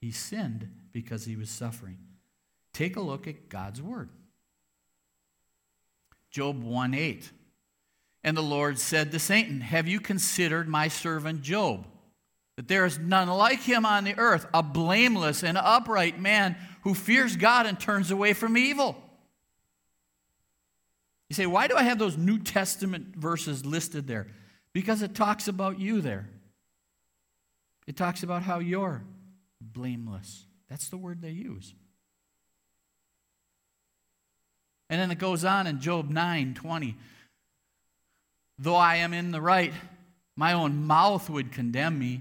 He 0.00 0.10
sinned 0.10 0.68
because 0.90 1.24
he 1.24 1.36
was 1.36 1.48
suffering. 1.48 1.96
Take 2.72 2.96
a 2.96 3.00
look 3.00 3.28
at 3.28 3.48
God's 3.48 3.80
word. 3.80 4.10
Job 6.32 6.60
1 6.60 6.92
8. 6.92 7.30
And 8.24 8.36
the 8.36 8.42
Lord 8.42 8.80
said 8.80 9.12
to 9.12 9.20
Satan, 9.20 9.60
Have 9.60 9.86
you 9.86 10.00
considered 10.00 10.66
my 10.66 10.88
servant 10.88 11.42
Job? 11.42 11.86
That 12.56 12.66
there 12.66 12.84
is 12.84 12.98
none 12.98 13.28
like 13.28 13.60
him 13.60 13.86
on 13.86 14.02
the 14.02 14.18
earth, 14.18 14.48
a 14.52 14.62
blameless 14.62 15.44
and 15.44 15.56
upright 15.56 16.20
man 16.20 16.56
who 16.82 16.94
fears 16.94 17.36
God 17.36 17.66
and 17.66 17.78
turns 17.78 18.10
away 18.10 18.32
from 18.32 18.58
evil. 18.58 18.96
You 21.28 21.34
say, 21.34 21.46
why 21.46 21.68
do 21.68 21.76
I 21.76 21.84
have 21.84 21.98
those 21.98 22.16
New 22.16 22.38
Testament 22.38 23.14
verses 23.16 23.64
listed 23.64 24.08
there? 24.08 24.26
Because 24.74 25.00
it 25.00 25.14
talks 25.14 25.48
about 25.48 25.78
you 25.78 26.02
there. 26.02 26.28
It 27.86 27.96
talks 27.96 28.22
about 28.22 28.42
how 28.42 28.58
you're 28.58 29.02
blameless. 29.60 30.44
That's 30.68 30.88
the 30.88 30.96
word 30.98 31.22
they 31.22 31.30
use. 31.30 31.72
And 34.90 35.00
then 35.00 35.10
it 35.10 35.18
goes 35.18 35.44
on 35.44 35.66
in 35.66 35.80
Job 35.80 36.10
9 36.10 36.54
20. 36.54 36.96
Though 38.58 38.76
I 38.76 38.96
am 38.96 39.12
in 39.12 39.30
the 39.30 39.40
right, 39.40 39.72
my 40.36 40.52
own 40.52 40.84
mouth 40.84 41.30
would 41.30 41.52
condemn 41.52 41.98
me. 41.98 42.20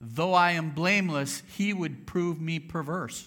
Though 0.00 0.34
I 0.34 0.52
am 0.52 0.70
blameless, 0.70 1.42
he 1.56 1.72
would 1.72 2.06
prove 2.06 2.40
me 2.40 2.58
perverse. 2.58 3.26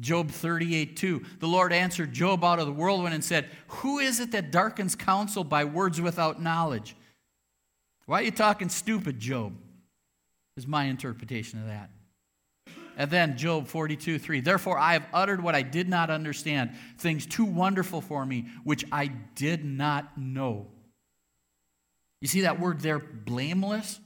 Job 0.00 0.30
38, 0.30 0.96
2. 0.96 1.22
The 1.38 1.46
Lord 1.46 1.72
answered 1.72 2.12
Job 2.12 2.42
out 2.42 2.58
of 2.58 2.66
the 2.66 2.72
whirlwind 2.72 3.14
and 3.14 3.24
said, 3.24 3.48
Who 3.68 3.98
is 3.98 4.20
it 4.20 4.32
that 4.32 4.50
darkens 4.50 4.94
counsel 4.96 5.44
by 5.44 5.64
words 5.64 6.00
without 6.00 6.42
knowledge? 6.42 6.96
Why 8.06 8.20
are 8.20 8.24
you 8.24 8.30
talking 8.30 8.68
stupid, 8.68 9.20
Job? 9.20 9.54
Is 10.56 10.66
my 10.66 10.84
interpretation 10.84 11.60
of 11.60 11.66
that. 11.66 11.90
And 12.96 13.10
then 13.10 13.36
Job 13.36 13.66
42, 13.66 14.18
3. 14.18 14.40
Therefore 14.40 14.78
I 14.78 14.92
have 14.92 15.06
uttered 15.12 15.42
what 15.42 15.54
I 15.54 15.62
did 15.62 15.88
not 15.88 16.10
understand, 16.10 16.70
things 16.98 17.26
too 17.26 17.44
wonderful 17.44 18.00
for 18.00 18.24
me, 18.24 18.46
which 18.62 18.84
I 18.92 19.08
did 19.34 19.64
not 19.64 20.16
know. 20.16 20.68
You 22.20 22.28
see 22.28 22.42
that 22.42 22.60
word 22.60 22.80
there, 22.80 23.00
blameless, 23.00 24.00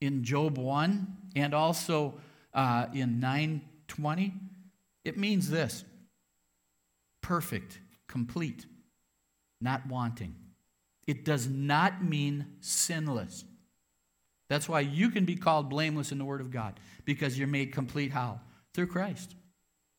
in 0.00 0.24
Job 0.24 0.56
1 0.56 1.16
and 1.36 1.54
also 1.54 2.14
uh, 2.54 2.86
in 2.94 3.20
920? 3.20 4.32
It 5.10 5.18
means 5.18 5.50
this 5.50 5.84
perfect, 7.20 7.80
complete, 8.06 8.64
not 9.60 9.84
wanting. 9.88 10.36
It 11.04 11.24
does 11.24 11.48
not 11.48 12.04
mean 12.04 12.46
sinless. 12.60 13.44
That's 14.48 14.68
why 14.68 14.80
you 14.80 15.10
can 15.10 15.24
be 15.24 15.34
called 15.34 15.68
blameless 15.68 16.12
in 16.12 16.18
the 16.18 16.24
Word 16.24 16.40
of 16.40 16.52
God, 16.52 16.78
because 17.04 17.36
you're 17.36 17.48
made 17.48 17.72
complete 17.72 18.12
how? 18.12 18.38
Through 18.72 18.86
Christ. 18.86 19.34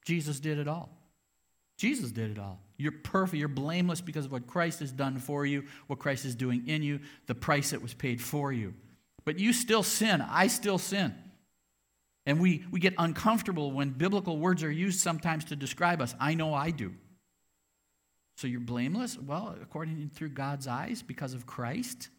Jesus 0.05 0.39
did 0.39 0.59
it 0.59 0.69
all. 0.69 0.97
Jesus 1.77 2.11
did 2.11 2.31
it 2.31 2.39
all. 2.39 2.61
You're 2.77 2.93
perfect. 2.93 3.37
You're 3.37 3.49
blameless 3.49 3.99
because 3.99 4.27
of 4.27 4.31
what 4.31 4.47
Christ 4.47 4.79
has 4.79 4.93
done 4.93 5.17
for 5.17 5.45
you, 5.45 5.65
what 5.87 5.99
Christ 5.99 6.23
is 6.23 6.35
doing 6.35 6.69
in 6.69 6.83
you, 6.83 7.01
the 7.27 7.35
price 7.35 7.71
that 7.71 7.81
was 7.81 7.93
paid 7.93 8.21
for 8.21 8.53
you. 8.53 8.73
But 9.25 9.39
you 9.39 9.51
still 9.51 9.83
sin. 9.83 10.21
I 10.21 10.47
still 10.47 10.77
sin. 10.77 11.13
And 12.25 12.39
we, 12.39 12.63
we 12.69 12.79
get 12.79 12.93
uncomfortable 12.97 13.71
when 13.71 13.89
biblical 13.89 14.37
words 14.37 14.63
are 14.63 14.71
used 14.71 14.99
sometimes 14.99 15.45
to 15.45 15.55
describe 15.55 16.01
us. 16.01 16.13
I 16.19 16.35
know 16.35 16.53
I 16.53 16.71
do. 16.71 16.93
So 18.35 18.47
you're 18.47 18.59
blameless? 18.59 19.17
Well, 19.17 19.55
according 19.61 20.11
through 20.13 20.29
God's 20.29 20.67
eyes, 20.67 21.01
because 21.01 21.33
of 21.33 21.45
Christ. 21.45 22.09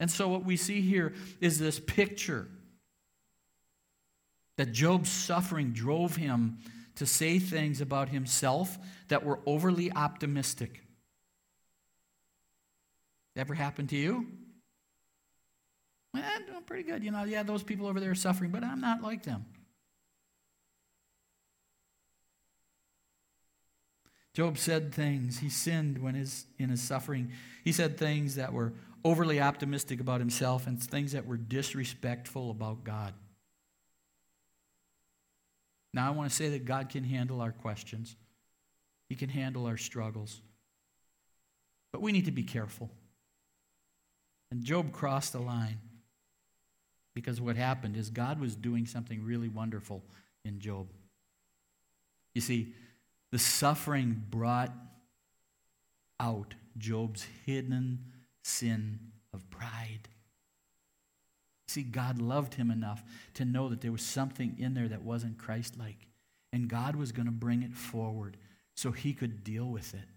And 0.00 0.10
so 0.10 0.28
what 0.28 0.44
we 0.44 0.56
see 0.56 0.80
here 0.80 1.14
is 1.40 1.58
this 1.58 1.78
picture 1.78 2.48
that 4.56 4.72
Job's 4.72 5.10
suffering 5.10 5.72
drove 5.72 6.16
him 6.16 6.58
to 6.96 7.06
say 7.06 7.38
things 7.38 7.80
about 7.80 8.08
himself 8.08 8.78
that 9.08 9.24
were 9.24 9.40
overly 9.46 9.92
optimistic. 9.92 10.82
Ever 13.36 13.54
happened 13.54 13.88
to 13.88 13.96
you? 13.96 14.28
I'm 16.22 16.46
doing 16.46 16.62
pretty 16.62 16.84
good. 16.84 17.02
You 17.02 17.10
know, 17.10 17.24
yeah, 17.24 17.42
those 17.42 17.62
people 17.62 17.86
over 17.86 17.98
there 18.00 18.10
are 18.10 18.14
suffering, 18.14 18.50
but 18.50 18.62
I'm 18.62 18.80
not 18.80 19.02
like 19.02 19.24
them. 19.24 19.46
Job 24.34 24.58
said 24.58 24.92
things. 24.92 25.38
He 25.38 25.48
sinned 25.48 25.98
when 25.98 26.14
his, 26.14 26.46
in 26.58 26.68
his 26.68 26.82
suffering. 26.82 27.30
He 27.62 27.72
said 27.72 27.96
things 27.96 28.34
that 28.34 28.52
were 28.52 28.72
overly 29.04 29.40
optimistic 29.40 30.00
about 30.00 30.20
himself 30.20 30.66
and 30.66 30.82
things 30.82 31.12
that 31.12 31.26
were 31.26 31.36
disrespectful 31.36 32.50
about 32.50 32.84
God. 32.84 33.14
Now, 35.92 36.08
I 36.08 36.10
want 36.10 36.28
to 36.28 36.34
say 36.34 36.48
that 36.50 36.64
God 36.64 36.88
can 36.88 37.04
handle 37.04 37.40
our 37.40 37.52
questions, 37.52 38.16
He 39.08 39.14
can 39.14 39.28
handle 39.28 39.66
our 39.66 39.76
struggles. 39.76 40.42
But 41.92 42.02
we 42.02 42.10
need 42.10 42.24
to 42.24 42.32
be 42.32 42.42
careful. 42.42 42.90
And 44.50 44.64
Job 44.64 44.90
crossed 44.90 45.32
the 45.32 45.38
line 45.38 45.78
because 47.14 47.40
what 47.40 47.56
happened 47.56 47.96
is 47.96 48.10
God 48.10 48.40
was 48.40 48.54
doing 48.56 48.86
something 48.86 49.24
really 49.24 49.48
wonderful 49.48 50.02
in 50.44 50.58
Job. 50.58 50.88
You 52.34 52.40
see, 52.40 52.74
the 53.30 53.38
suffering 53.38 54.22
brought 54.30 54.72
out 56.20 56.54
Job's 56.76 57.26
hidden 57.46 58.00
sin 58.42 58.98
of 59.32 59.48
pride. 59.50 60.08
See, 61.68 61.82
God 61.82 62.20
loved 62.20 62.54
him 62.54 62.70
enough 62.70 63.02
to 63.34 63.44
know 63.44 63.68
that 63.68 63.80
there 63.80 63.92
was 63.92 64.02
something 64.02 64.56
in 64.58 64.74
there 64.74 64.88
that 64.88 65.02
wasn't 65.02 65.38
Christ 65.38 65.78
like. 65.78 66.06
And 66.52 66.68
God 66.68 66.94
was 66.94 67.10
going 67.10 67.26
to 67.26 67.32
bring 67.32 67.62
it 67.62 67.74
forward 67.74 68.36
so 68.76 68.92
he 68.92 69.12
could 69.12 69.42
deal 69.42 69.66
with 69.66 69.94
it. 69.94 70.08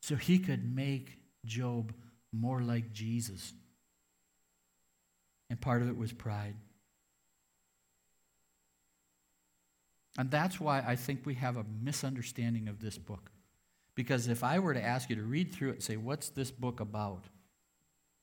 so 0.00 0.14
he 0.14 0.38
could 0.38 0.74
make 0.74 1.18
Job 1.44 1.92
more 2.32 2.62
like 2.62 2.92
Jesus. 2.92 3.52
And 5.48 5.60
part 5.60 5.82
of 5.82 5.88
it 5.88 5.96
was 5.96 6.12
pride. 6.12 6.54
And 10.18 10.30
that's 10.30 10.58
why 10.58 10.82
I 10.86 10.96
think 10.96 11.24
we 11.24 11.34
have 11.34 11.56
a 11.56 11.64
misunderstanding 11.82 12.68
of 12.68 12.80
this 12.80 12.98
book. 12.98 13.30
Because 13.94 14.28
if 14.28 14.42
I 14.42 14.58
were 14.58 14.74
to 14.74 14.82
ask 14.82 15.10
you 15.10 15.16
to 15.16 15.22
read 15.22 15.54
through 15.54 15.70
it 15.70 15.74
and 15.74 15.82
say, 15.82 15.96
What's 15.96 16.30
this 16.30 16.50
book 16.50 16.80
about? 16.80 17.24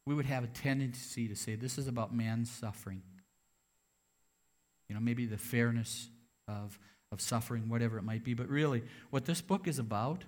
we 0.06 0.14
would 0.14 0.26
have 0.26 0.44
a 0.44 0.48
tendency 0.48 1.28
to 1.28 1.36
say, 1.36 1.56
This 1.56 1.78
is 1.78 1.88
about 1.88 2.14
man's 2.14 2.52
suffering. 2.52 3.02
You 4.90 4.96
know, 4.96 5.02
maybe 5.02 5.26
the 5.26 5.38
fairness 5.38 6.10
of, 6.48 6.78
of 7.12 7.22
suffering, 7.22 7.70
whatever 7.70 7.98
it 7.98 8.04
might 8.04 8.24
be. 8.24 8.34
But 8.34 8.50
really, 8.50 8.84
what 9.10 9.26
this 9.26 9.42
book 9.42 9.68
is 9.68 9.80
about, 9.80 10.26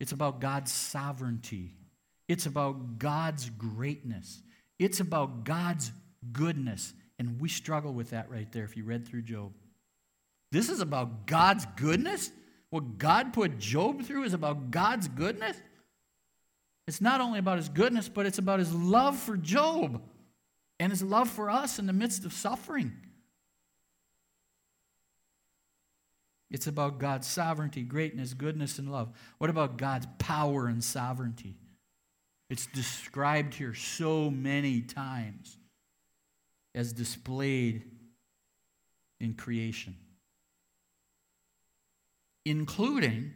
it's 0.00 0.12
about 0.12 0.40
God's 0.40 0.72
sovereignty. 0.72 1.74
It's 2.26 2.46
about 2.46 2.98
God's 2.98 3.50
greatness. 3.50 4.42
It's 4.80 4.98
about 4.98 5.44
God's 5.44 5.92
goodness. 6.32 6.94
And 7.18 7.38
we 7.38 7.50
struggle 7.50 7.92
with 7.92 8.10
that 8.10 8.30
right 8.30 8.50
there 8.50 8.64
if 8.64 8.78
you 8.78 8.84
read 8.84 9.06
through 9.06 9.22
Job. 9.22 9.52
This 10.50 10.70
is 10.70 10.80
about 10.80 11.26
God's 11.26 11.66
goodness? 11.76 12.32
What 12.70 12.96
God 12.96 13.34
put 13.34 13.58
Job 13.58 14.02
through 14.02 14.24
is 14.24 14.32
about 14.32 14.70
God's 14.70 15.06
goodness? 15.06 15.60
It's 16.88 17.02
not 17.02 17.20
only 17.20 17.38
about 17.38 17.58
his 17.58 17.68
goodness, 17.68 18.08
but 18.08 18.24
it's 18.24 18.38
about 18.38 18.58
his 18.58 18.72
love 18.74 19.18
for 19.18 19.36
Job 19.36 20.02
and 20.80 20.90
his 20.90 21.02
love 21.02 21.28
for 21.28 21.50
us 21.50 21.78
in 21.78 21.86
the 21.86 21.92
midst 21.92 22.24
of 22.24 22.32
suffering. 22.32 22.92
It's 26.50 26.66
about 26.66 26.98
God's 26.98 27.28
sovereignty, 27.28 27.82
greatness, 27.82 28.32
goodness, 28.32 28.78
and 28.78 28.90
love. 28.90 29.12
What 29.36 29.50
about 29.50 29.76
God's 29.76 30.06
power 30.18 30.66
and 30.66 30.82
sovereignty? 30.82 31.56
It's 32.50 32.66
described 32.66 33.54
here 33.54 33.74
so 33.74 34.28
many 34.28 34.80
times 34.80 35.56
as 36.74 36.92
displayed 36.92 37.84
in 39.20 39.34
creation, 39.34 39.96
including 42.44 43.32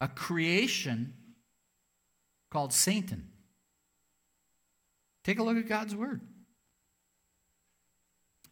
a 0.00 0.08
creation 0.08 1.12
called 2.50 2.72
Satan. 2.72 3.28
Take 5.24 5.38
a 5.38 5.42
look 5.42 5.58
at 5.58 5.68
God's 5.68 5.94
word. 5.94 6.22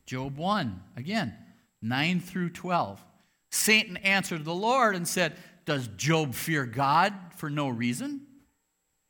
Job 0.05 0.37
1, 0.37 0.83
again, 0.97 1.35
9 1.81 2.21
through 2.21 2.51
12. 2.51 3.03
Satan 3.51 3.97
answered 3.99 4.45
the 4.45 4.53
Lord 4.53 4.95
and 4.95 5.09
said, 5.09 5.37
Does 5.65 5.89
Job 5.97 6.35
fear 6.35 6.67
God 6.67 7.15
for 7.37 7.49
no 7.49 7.69
reason? 7.69 8.27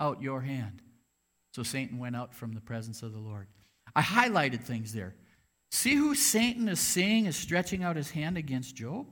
out 0.00 0.22
your 0.22 0.40
hand. 0.40 0.82
So 1.54 1.62
Satan 1.62 1.98
went 1.98 2.16
out 2.16 2.34
from 2.34 2.54
the 2.54 2.60
presence 2.60 3.02
of 3.02 3.12
the 3.12 3.18
Lord. 3.18 3.46
I 3.94 4.02
highlighted 4.02 4.62
things 4.62 4.92
there. 4.92 5.14
See 5.70 5.94
who 5.94 6.14
Satan 6.14 6.68
is 6.68 6.80
seeing 6.80 7.26
is 7.26 7.36
stretching 7.36 7.82
out 7.82 7.96
his 7.96 8.10
hand 8.10 8.36
against 8.36 8.74
Job? 8.74 9.06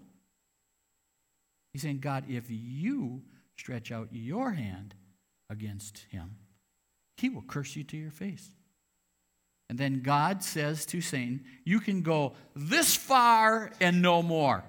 He's 1.73 1.83
saying, 1.83 2.01
God, 2.01 2.25
if 2.29 2.47
you 2.49 3.23
stretch 3.57 3.93
out 3.93 4.09
your 4.11 4.53
hand 4.53 4.95
against 5.51 6.07
him, 6.11 6.37
he 7.17 7.29
will 7.29 7.43
curse 7.43 7.77
you 7.77 7.85
to 7.85 7.97
your 7.97 8.11
face. 8.11 8.51
And 9.69 9.79
then 9.79 10.01
God 10.01 10.43
says 10.43 10.87
to 10.87 11.01
Satan, 11.01 11.45
You 11.65 11.81
can 11.81 12.03
go 12.03 12.35
this 12.57 12.97
far 12.97 13.71
and 13.81 14.01
no 14.01 14.23
more. 14.23 14.65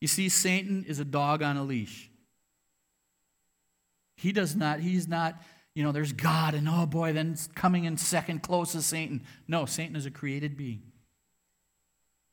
You 0.00 0.08
see, 0.08 0.28
Satan 0.28 0.84
is 0.86 1.00
a 1.00 1.04
dog 1.04 1.42
on 1.42 1.56
a 1.56 1.64
leash. 1.64 2.10
He 4.18 4.32
does 4.32 4.56
not, 4.56 4.80
he's 4.80 5.06
not, 5.06 5.40
you 5.74 5.84
know, 5.84 5.92
there's 5.92 6.12
God, 6.12 6.54
and 6.54 6.68
oh 6.68 6.86
boy, 6.86 7.12
then 7.12 7.36
coming 7.54 7.84
in 7.84 7.96
second 7.96 8.42
close 8.42 8.72
closest 8.72 8.90
Satan. 8.90 9.22
No, 9.46 9.64
Satan 9.64 9.94
is 9.94 10.06
a 10.06 10.10
created 10.10 10.56
being. 10.56 10.82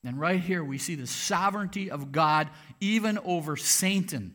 And 0.04 0.18
right 0.18 0.40
here 0.40 0.64
we 0.64 0.78
see 0.78 0.96
the 0.96 1.06
sovereignty 1.06 1.88
of 1.90 2.10
God 2.10 2.48
even 2.80 3.18
over 3.24 3.56
Satan. 3.56 4.34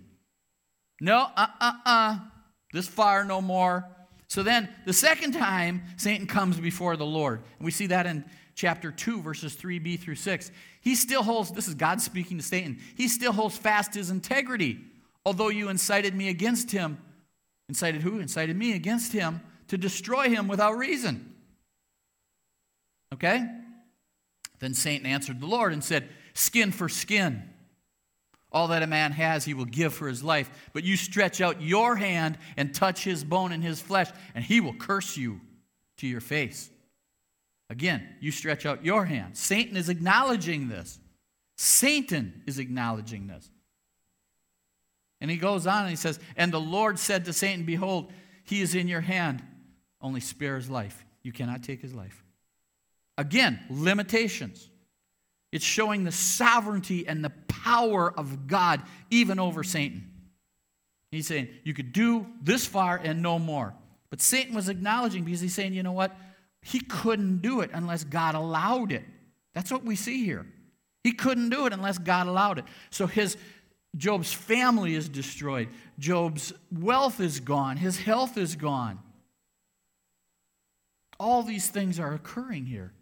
No, 1.02 1.28
uh 1.36 1.48
uh 1.60 1.74
uh, 1.86 2.20
this 2.72 2.88
far 2.88 3.26
no 3.26 3.42
more. 3.42 3.86
So 4.28 4.44
then 4.44 4.70
the 4.86 4.94
second 4.94 5.34
time 5.34 5.84
Satan 5.98 6.28
comes 6.28 6.58
before 6.58 6.96
the 6.96 7.06
Lord. 7.06 7.42
And 7.58 7.66
we 7.66 7.72
see 7.72 7.88
that 7.88 8.06
in 8.06 8.24
chapter 8.56 8.92
2, 8.92 9.22
verses 9.22 9.58
3b 9.58 10.00
through 10.00 10.16
6. 10.16 10.52
He 10.80 10.96
still 10.96 11.24
holds, 11.24 11.52
this 11.52 11.68
is 11.68 11.74
God 11.74 12.00
speaking 12.00 12.38
to 12.38 12.44
Satan, 12.44 12.80
he 12.96 13.10
still 13.10 13.34
holds 13.34 13.58
fast 13.58 13.94
his 13.94 14.10
integrity. 14.10 14.80
Although 15.26 15.50
you 15.50 15.70
incited 15.70 16.16
me 16.16 16.30
against 16.30 16.72
him, 16.72 16.98
incited 17.72 18.02
who? 18.02 18.20
Incited 18.20 18.58
me 18.58 18.74
against 18.74 19.14
him 19.14 19.40
to 19.70 19.78
destroy 19.78 20.28
him 20.28 20.50
without 20.50 20.78
reason. 20.78 21.34
Okay? 23.14 23.48
Then 24.60 24.74
Satan 24.74 25.06
answered 25.06 25.40
the 25.40 25.46
Lord 25.46 25.72
and 25.72 25.82
said, 25.82 26.10
Skin 26.34 26.74
for 26.74 26.90
skin. 26.90 27.44
All 28.52 28.68
that 28.68 28.84
a 28.84 28.88
man 28.88 29.14
has, 29.14 29.46
he 29.46 29.54
will 29.54 29.64
give 29.64 29.94
for 29.94 30.10
his 30.10 30.22
life. 30.22 30.50
But 30.74 30.84
you 30.84 30.98
stretch 30.98 31.40
out 31.40 31.62
your 31.62 31.96
hand 31.96 32.38
and 32.58 32.76
touch 32.76 33.06
his 33.06 33.24
bone 33.24 33.54
and 33.54 33.64
his 33.64 33.80
flesh, 33.80 34.10
and 34.36 34.44
he 34.44 34.60
will 34.60 34.74
curse 34.74 35.16
you 35.16 35.40
to 36.00 36.08
your 36.08 36.20
face. 36.20 36.70
Again, 37.70 38.06
you 38.20 38.32
stretch 38.32 38.66
out 38.66 38.84
your 38.84 39.06
hand. 39.06 39.38
Satan 39.38 39.78
is 39.78 39.88
acknowledging 39.88 40.68
this. 40.68 41.00
Satan 41.56 42.44
is 42.46 42.60
acknowledging 42.60 43.28
this. 43.28 43.50
And 45.22 45.30
he 45.30 45.38
goes 45.38 45.68
on 45.68 45.82
and 45.82 45.90
he 45.90 45.96
says, 45.96 46.20
And 46.36 46.52
the 46.52 46.60
Lord 46.60 47.00
said 47.00 47.26
to 47.26 47.34
Satan, 47.34 47.64
Behold, 47.64 48.12
he 48.44 48.62
is 48.62 48.76
in 48.76 48.88
your 48.88 49.02
hand. 49.02 49.44
Only 50.02 50.20
spare 50.20 50.56
his 50.56 50.70
life. 50.70 51.06
You 51.22 51.32
cannot 51.32 51.64
take 51.64 51.82
his 51.82 51.94
life. 51.94 52.24
Again, 53.18 53.60
limitations. 53.70 54.68
It's 55.52 55.64
showing 55.64 56.04
the 56.04 56.12
sovereignty 56.12 57.08
and 57.08 57.24
the 57.24 57.30
power 57.48 58.12
of 58.12 58.48
God 58.48 58.82
even 59.12 59.38
over 59.38 59.64
Satan. 59.64 60.10
He's 61.12 61.28
saying, 61.28 61.50
You 61.64 61.76
could 61.76 61.94
do 61.94 62.26
this 62.42 62.66
far 62.66 63.00
and 63.02 63.22
no 63.22 63.38
more. 63.38 63.76
But 64.10 64.22
Satan 64.22 64.56
was 64.56 64.70
acknowledging 64.70 65.24
because 65.24 65.42
he's 65.42 65.54
saying, 65.54 65.74
You 65.74 65.84
know 65.84 65.92
what? 65.92 66.16
He 66.64 66.80
couldn't 66.80 67.42
do 67.42 67.62
it 67.62 67.70
unless 67.74 68.04
God 68.04 68.34
allowed 68.34 68.92
it. 68.92 69.04
That's 69.54 69.72
what 69.72 69.84
we 69.84 69.96
see 69.96 70.26
here. 70.26 70.46
He 71.04 71.12
couldn't 71.12 71.50
do 71.50 71.66
it 71.66 71.74
unless 71.74 71.98
God 71.98 72.28
allowed 72.28 72.60
it. 72.60 72.66
So 72.92 73.08
his 73.08 73.36
Job's 73.98 74.32
family 74.32 74.96
is 74.96 75.10
destroyed. 75.10 75.70
Job's 76.00 76.54
wealth 76.72 77.20
is 77.20 77.40
gone. 77.40 77.78
His 77.78 77.98
health 78.00 78.38
is 78.38 78.56
gone. 78.56 79.00
All 81.20 81.44
these 81.44 81.70
things 81.70 82.00
are 82.00 82.14
occurring 82.14 82.66
here. 82.66 82.94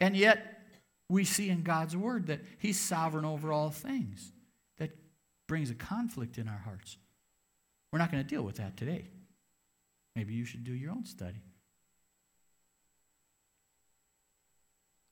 And 0.00 0.16
yet, 0.16 0.60
we 1.08 1.24
see 1.24 1.50
in 1.50 1.62
God's 1.62 1.96
word 1.96 2.28
that 2.28 2.40
He's 2.58 2.80
sovereign 2.80 3.24
over 3.24 3.52
all 3.52 3.70
things. 3.70 4.32
That 4.78 4.90
brings 5.48 5.70
a 5.70 5.74
conflict 5.74 6.38
in 6.38 6.48
our 6.48 6.62
hearts. 6.64 6.96
We're 7.92 7.98
not 7.98 8.10
going 8.10 8.22
to 8.22 8.28
deal 8.28 8.42
with 8.42 8.56
that 8.56 8.76
today. 8.76 9.06
Maybe 10.16 10.34
you 10.34 10.44
should 10.44 10.64
do 10.64 10.72
your 10.72 10.92
own 10.92 11.04
study. 11.04 11.42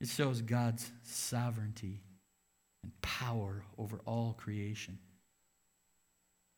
It 0.01 0.09
shows 0.09 0.41
God's 0.41 0.91
sovereignty 1.03 2.01
and 2.83 2.93
power 3.03 3.63
over 3.79 4.01
all 4.05 4.35
creation. 4.39 4.99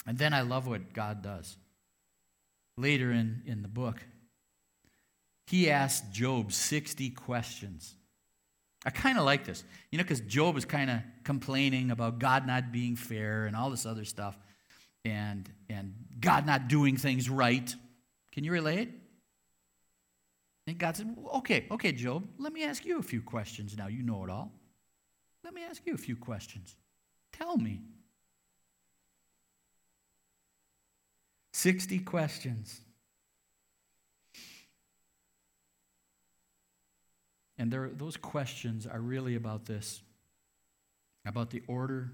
And 0.07 0.19
then 0.19 0.33
I 0.33 0.43
love 0.43 0.67
what 0.67 0.93
God 0.93 1.23
does. 1.23 1.57
Later 2.77 3.13
in, 3.13 3.43
in 3.47 3.63
the 3.63 3.69
book, 3.69 4.03
he 5.47 5.71
asked 5.71 6.13
Job 6.13 6.53
60 6.53 7.11
questions. 7.11 7.95
I 8.85 8.91
kind 8.91 9.19
of 9.19 9.25
like 9.25 9.45
this, 9.45 9.63
you 9.91 9.99
know, 9.99 10.05
because 10.05 10.21
Job 10.21 10.57
is 10.57 10.65
kind 10.65 10.91
of 10.91 10.99
complaining 11.25 11.91
about 11.91 12.19
God 12.19 12.47
not 12.47 12.73
being 12.73 12.97
fair 12.97 13.47
and 13.47 13.55
all 13.55 13.71
this 13.71 13.87
other 13.87 14.05
stuff 14.05 14.37
and, 15.05 15.49
and 15.69 15.95
God 16.21 16.47
not 16.47 16.69
doing 16.69 16.97
things 16.97 17.29
right. 17.29 17.75
Can 18.33 18.45
you 18.45 18.51
relate? 18.51 18.91
And 20.67 20.79
God 20.79 20.97
said, 20.97 21.17
Okay, 21.35 21.67
okay, 21.71 21.93
Job, 21.93 22.27
let 22.39 22.53
me 22.53 22.65
ask 22.65 22.85
you 22.85 22.99
a 22.99 23.03
few 23.03 23.21
questions 23.21 23.77
now. 23.77 23.89
You 23.89 24.03
know 24.03 24.25
it 24.25 24.31
all. 24.31 24.53
Let 25.45 25.55
me 25.55 25.63
ask 25.69 25.83
you 25.87 25.95
a 25.95 25.99
few 25.99 26.17
questions. 26.17 26.77
Tell 27.33 27.57
me. 27.57 27.81
60 31.53 31.99
questions. 32.01 32.81
And 37.59 37.71
there, 37.71 37.91
those 37.95 38.17
questions 38.17 38.87
are 38.87 39.01
really 39.01 39.37
about 39.37 39.67
this 39.67 40.03
about 41.25 41.51
the 41.51 41.63
order, 41.69 42.11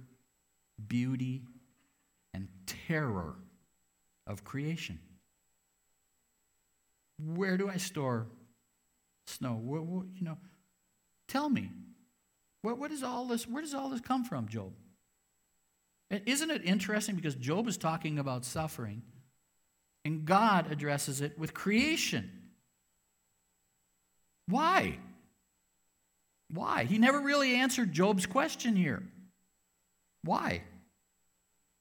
beauty, 0.87 1.43
and 2.35 2.49
terror 2.67 3.37
of 4.27 4.45
creation. 4.45 4.99
Where 7.19 7.57
do 7.57 7.69
I 7.69 7.79
store 7.79 8.27
snow? 9.27 9.55
Where, 9.55 9.81
where, 9.81 10.05
you 10.15 10.25
know, 10.25 10.37
tell 11.27 11.49
me. 11.49 11.71
What, 12.69 12.79
what 12.79 12.93
is 12.93 13.03
all 13.03 13.25
this? 13.25 13.49
Where 13.49 13.63
does 13.63 13.73
all 13.73 13.89
this 13.89 14.03
come 14.03 14.25
from, 14.25 14.47
Job? 14.47 14.75
And 16.11 16.21
isn't 16.27 16.51
it 16.51 16.67
interesting 16.67 17.17
because 17.17 17.35
Job 17.35 17.67
is 17.67 17.79
talking 17.79 18.19
about 18.19 18.45
suffering, 18.45 19.03
and 20.05 20.27
God 20.27 20.71
addresses 20.71 21.23
it 21.23 21.39
with 21.39 21.55
creation? 21.55 22.31
Why? 24.49 24.99
Why? 26.51 26.85
He 26.85 26.99
never 26.99 27.21
really 27.21 27.55
answered 27.55 27.91
Job's 27.91 28.27
question 28.27 28.77
here. 28.77 29.03
Why? 30.23 30.63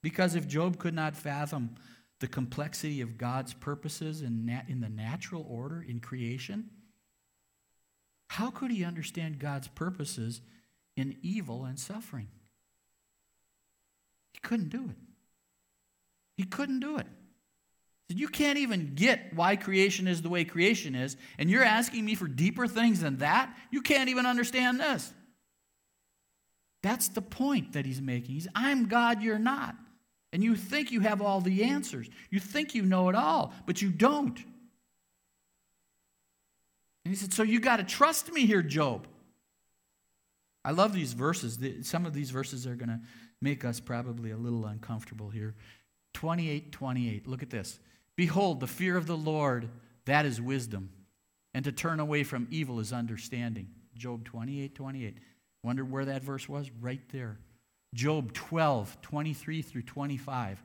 Because 0.02 0.36
if 0.36 0.48
Job 0.48 0.78
could 0.78 0.94
not 0.94 1.14
fathom 1.14 1.74
the 2.20 2.28
complexity 2.28 3.02
of 3.02 3.18
God's 3.18 3.52
purposes 3.52 4.22
in, 4.22 4.46
nat- 4.46 4.64
in 4.68 4.80
the 4.80 4.88
natural 4.88 5.46
order 5.50 5.84
in 5.86 6.00
creation, 6.00 6.70
how 8.28 8.50
could 8.50 8.70
he 8.70 8.84
understand 8.84 9.38
God's 9.38 9.68
purposes 9.68 10.40
in 10.98 11.16
evil 11.22 11.64
and 11.64 11.78
suffering? 11.78 12.28
He 14.32 14.38
couldn't 14.40 14.68
do 14.68 14.84
it. 14.84 14.96
He 16.36 16.44
couldn't 16.44 16.80
do 16.80 16.98
it. 16.98 17.06
You 18.08 18.28
can't 18.28 18.58
even 18.58 18.94
get 18.94 19.34
why 19.34 19.56
creation 19.56 20.08
is 20.08 20.22
the 20.22 20.30
way 20.30 20.44
creation 20.44 20.94
is, 20.94 21.16
and 21.38 21.50
you're 21.50 21.64
asking 21.64 22.04
me 22.04 22.14
for 22.14 22.26
deeper 22.26 22.66
things 22.66 23.00
than 23.00 23.18
that? 23.18 23.54
You 23.70 23.82
can't 23.82 24.08
even 24.08 24.24
understand 24.24 24.80
this. 24.80 25.12
That's 26.82 27.08
the 27.08 27.20
point 27.20 27.74
that 27.74 27.84
he's 27.84 28.00
making. 28.00 28.34
He's, 28.34 28.48
I'm 28.54 28.86
God, 28.86 29.22
you're 29.22 29.38
not. 29.38 29.76
And 30.32 30.42
you 30.42 30.56
think 30.56 30.90
you 30.90 31.00
have 31.00 31.20
all 31.20 31.40
the 31.40 31.64
answers. 31.64 32.08
You 32.30 32.40
think 32.40 32.74
you 32.74 32.82
know 32.82 33.08
it 33.08 33.14
all, 33.14 33.52
but 33.66 33.82
you 33.82 33.90
don't. 33.90 34.38
And 37.04 37.14
he 37.14 37.14
said, 37.14 37.32
So 37.32 37.42
you 37.42 37.60
got 37.60 37.78
to 37.78 37.84
trust 37.84 38.32
me 38.32 38.46
here, 38.46 38.62
Job. 38.62 39.06
I 40.68 40.72
love 40.72 40.92
these 40.92 41.14
verses. 41.14 41.58
Some 41.80 42.04
of 42.04 42.12
these 42.12 42.30
verses 42.30 42.66
are 42.66 42.74
going 42.74 42.90
to 42.90 43.00
make 43.40 43.64
us 43.64 43.80
probably 43.80 44.32
a 44.32 44.36
little 44.36 44.66
uncomfortable 44.66 45.30
here. 45.30 45.54
28 46.12 46.72
28. 46.72 47.26
Look 47.26 47.42
at 47.42 47.48
this. 47.48 47.80
Behold, 48.16 48.60
the 48.60 48.66
fear 48.66 48.98
of 48.98 49.06
the 49.06 49.16
Lord, 49.16 49.70
that 50.04 50.26
is 50.26 50.42
wisdom, 50.42 50.90
and 51.54 51.64
to 51.64 51.72
turn 51.72 52.00
away 52.00 52.22
from 52.22 52.46
evil 52.50 52.80
is 52.80 52.92
understanding. 52.92 53.68
Job 53.96 54.26
28 54.26 54.74
28. 54.74 55.16
Wonder 55.64 55.86
where 55.86 56.04
that 56.04 56.22
verse 56.22 56.46
was? 56.46 56.70
Right 56.82 57.00
there. 57.12 57.38
Job 57.94 58.34
12 58.34 59.00
23 59.00 59.62
through 59.62 59.82
25. 59.82 60.62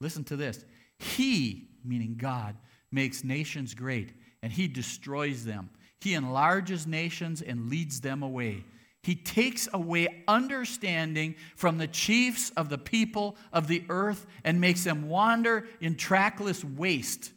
Listen 0.00 0.24
to 0.24 0.34
this. 0.34 0.64
He, 0.98 1.68
meaning 1.84 2.16
God, 2.18 2.56
makes 2.90 3.22
nations 3.22 3.72
great, 3.72 4.14
and 4.42 4.52
he 4.52 4.66
destroys 4.66 5.44
them. 5.44 5.70
He 6.00 6.14
enlarges 6.14 6.88
nations 6.88 7.40
and 7.40 7.70
leads 7.70 8.00
them 8.00 8.24
away. 8.24 8.64
He 9.08 9.14
takes 9.14 9.70
away 9.72 10.22
understanding 10.28 11.36
from 11.56 11.78
the 11.78 11.86
chiefs 11.86 12.50
of 12.58 12.68
the 12.68 12.76
people 12.76 13.38
of 13.54 13.66
the 13.66 13.82
earth 13.88 14.26
and 14.44 14.60
makes 14.60 14.84
them 14.84 15.08
wander 15.08 15.66
in 15.80 15.94
trackless 15.94 16.62
waste. 16.62 17.32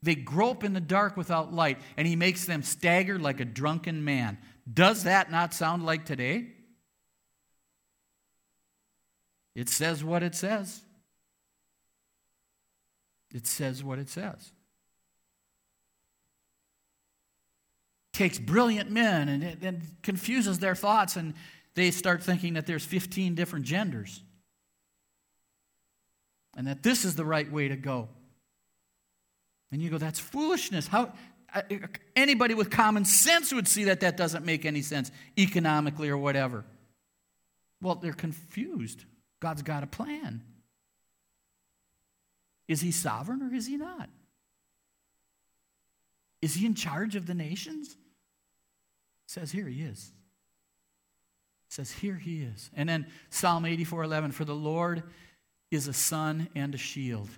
They 0.00 0.14
grope 0.14 0.62
in 0.62 0.74
the 0.74 0.80
dark 0.80 1.16
without 1.16 1.52
light, 1.52 1.80
and 1.96 2.06
he 2.06 2.14
makes 2.14 2.44
them 2.44 2.62
stagger 2.62 3.18
like 3.18 3.40
a 3.40 3.44
drunken 3.44 4.04
man. 4.04 4.38
Does 4.72 5.02
that 5.02 5.28
not 5.28 5.52
sound 5.52 5.84
like 5.84 6.04
today? 6.04 6.52
It 9.56 9.68
says 9.68 10.04
what 10.04 10.22
it 10.22 10.36
says. 10.36 10.82
It 13.34 13.44
says 13.48 13.82
what 13.82 13.98
it 13.98 14.08
says. 14.08 14.52
Takes 18.18 18.36
brilliant 18.36 18.90
men 18.90 19.28
and, 19.28 19.62
and 19.62 19.82
confuses 20.02 20.58
their 20.58 20.74
thoughts, 20.74 21.14
and 21.16 21.34
they 21.74 21.92
start 21.92 22.20
thinking 22.20 22.54
that 22.54 22.66
there's 22.66 22.84
15 22.84 23.36
different 23.36 23.64
genders 23.64 24.22
and 26.56 26.66
that 26.66 26.82
this 26.82 27.04
is 27.04 27.14
the 27.14 27.24
right 27.24 27.50
way 27.50 27.68
to 27.68 27.76
go. 27.76 28.08
And 29.70 29.80
you 29.80 29.88
go, 29.88 29.98
that's 29.98 30.18
foolishness. 30.18 30.88
How 30.88 31.12
anybody 32.16 32.54
with 32.54 32.70
common 32.70 33.04
sense 33.04 33.52
would 33.52 33.68
see 33.68 33.84
that 33.84 34.00
that 34.00 34.16
doesn't 34.16 34.44
make 34.44 34.64
any 34.64 34.82
sense 34.82 35.12
economically 35.38 36.08
or 36.08 36.18
whatever. 36.18 36.64
Well, 37.80 37.94
they're 37.94 38.12
confused. 38.12 39.04
God's 39.38 39.62
got 39.62 39.84
a 39.84 39.86
plan. 39.86 40.42
Is 42.66 42.80
he 42.80 42.90
sovereign 42.90 43.42
or 43.42 43.54
is 43.54 43.68
he 43.68 43.76
not? 43.76 44.10
Is 46.42 46.54
he 46.54 46.66
in 46.66 46.74
charge 46.74 47.14
of 47.14 47.26
the 47.26 47.34
nations? 47.34 47.96
Says 49.28 49.52
here 49.52 49.66
he 49.66 49.82
is. 49.82 50.10
It 51.68 51.74
says 51.74 51.92
here 51.92 52.16
he 52.16 52.40
is. 52.40 52.70
And 52.74 52.88
then 52.88 53.06
Psalm 53.28 53.66
84 53.66 54.04
11, 54.04 54.32
for 54.32 54.46
the 54.46 54.54
Lord 54.54 55.02
is 55.70 55.86
a 55.86 55.92
sun 55.92 56.48
and 56.54 56.74
a 56.74 56.78
shield. 56.78 57.28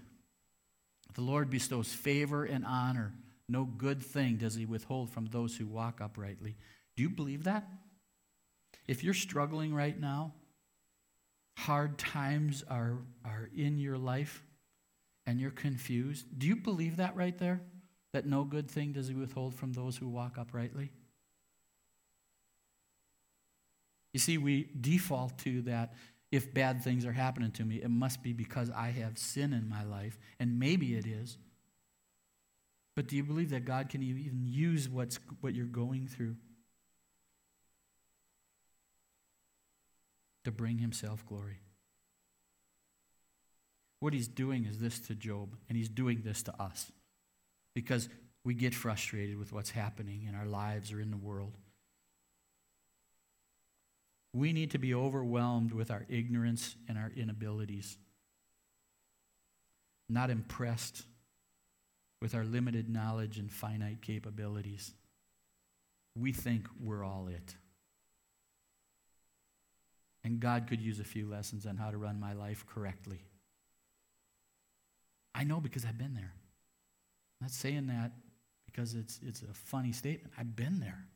The 1.15 1.21
Lord 1.21 1.51
bestows 1.51 1.93
favor 1.93 2.45
and 2.45 2.65
honor. 2.65 3.13
No 3.49 3.65
good 3.65 4.01
thing 4.01 4.37
does 4.37 4.55
he 4.55 4.67
withhold 4.67 5.11
from 5.11 5.27
those 5.27 5.57
who 5.57 5.67
walk 5.67 6.01
uprightly. 6.01 6.55
Do 6.97 7.03
you 7.03 7.11
believe 7.11 7.45
that? 7.45 7.69
If 8.87 9.03
you're 9.03 9.13
struggling 9.13 9.75
right 9.75 9.99
now, 9.99 10.33
hard 11.59 11.99
times 11.99 12.63
are, 12.71 12.99
are 13.25 13.51
in 13.57 13.79
your 13.79 13.99
life, 13.99 14.45
and 15.27 15.41
you're 15.41 15.51
confused, 15.51 16.27
do 16.39 16.47
you 16.47 16.55
believe 16.55 16.99
that 16.99 17.17
right 17.17 17.37
there? 17.37 17.61
That 18.13 18.27
no 18.27 18.45
good 18.45 18.71
thing 18.71 18.93
does 18.93 19.09
he 19.09 19.15
withhold 19.15 19.57
from 19.57 19.73
those 19.73 19.97
who 19.97 20.09
walk 20.09 20.39
uprightly? 20.39 20.93
You 24.13 24.21
see, 24.21 24.39
we 24.39 24.69
default 24.81 25.39
to 25.41 25.63
that 25.63 25.95
if 26.33 26.53
bad 26.55 26.83
things 26.83 27.05
are 27.05 27.13
happening 27.13 27.51
to 27.53 27.65
me, 27.65 27.77
it 27.77 27.91
must 27.91 28.23
be 28.23 28.33
because 28.33 28.71
I 28.71 28.89
have 28.91 29.19
sin 29.19 29.53
in 29.53 29.69
my 29.69 29.85
life, 29.85 30.19
and 30.39 30.59
maybe 30.59 30.95
it 30.95 31.07
is. 31.07 31.39
But 32.95 33.09
do 33.09 33.17
you 33.17 33.25
believe 33.25 33.51
that 33.51 33.65
God 33.65 33.89
can 33.89 34.03
even 34.03 34.43
use 34.45 34.89
what's, 34.89 35.19
what 35.41 35.55
you're 35.55 35.67
going 35.67 36.07
through 36.07 36.37
to 40.45 40.53
bring 40.53 40.79
himself 40.79 41.25
glory? 41.27 41.61
What 44.01 44.13
he's 44.13 44.29
doing 44.29 44.65
is 44.65 44.79
this 44.81 44.99
to 45.01 45.15
Job, 45.15 45.57
and 45.69 45.77
he's 45.77 45.89
doing 45.89 46.23
this 46.25 46.43
to 46.45 46.63
us 46.63 46.91
because 47.75 48.09
we 48.45 48.55
get 48.55 48.75
frustrated 48.75 49.37
with 49.39 49.53
what's 49.53 49.71
happening 49.71 50.27
in 50.29 50.35
our 50.35 50.47
lives 50.47 50.93
or 50.93 51.01
in 51.01 51.11
the 51.11 51.17
world. 51.17 51.57
We 54.33 54.53
need 54.53 54.71
to 54.73 54.79
be 54.79 54.95
overwhelmed 54.95 55.73
with 55.73 55.91
our 55.91 56.05
ignorance 56.09 56.77
and 56.89 56.97
our 56.97 57.11
inabilities, 57.17 57.99
not 60.09 60.31
impressed 60.31 61.05
with 62.23 62.35
our 62.35 62.45
limited 62.45 62.89
knowledge 62.89 63.39
and 63.39 63.51
finite 63.51 64.03
capabilities. 64.03 64.93
We 66.15 66.33
think 66.33 66.67
we're 66.79 67.05
all 67.05 67.29
it. 67.29 67.57
And 70.23 70.39
God 70.39 70.67
could 70.69 70.81
use 70.81 71.01
a 71.01 71.05
few 71.05 71.27
lessons 71.27 71.67
on 71.67 71.77
how 71.77 71.91
to 71.91 71.97
run 71.97 72.21
my 72.21 72.35
life 72.35 72.67
correctly. 72.67 73.21
I 75.35 75.45
know 75.45 75.61
because 75.61 75.85
I've 75.85 75.99
been 75.99 76.15
there. 76.15 76.35
I'm 77.41 77.47
not 77.47 77.51
saying 77.51 77.87
that 77.87 78.13
because 78.67 78.95
it's, 78.95 79.19
it's 79.27 79.43
a 79.43 79.55
funny 79.55 79.93
statement. 79.93 80.35
I've 80.39 80.55
been 80.55 80.81
there. 80.81 81.07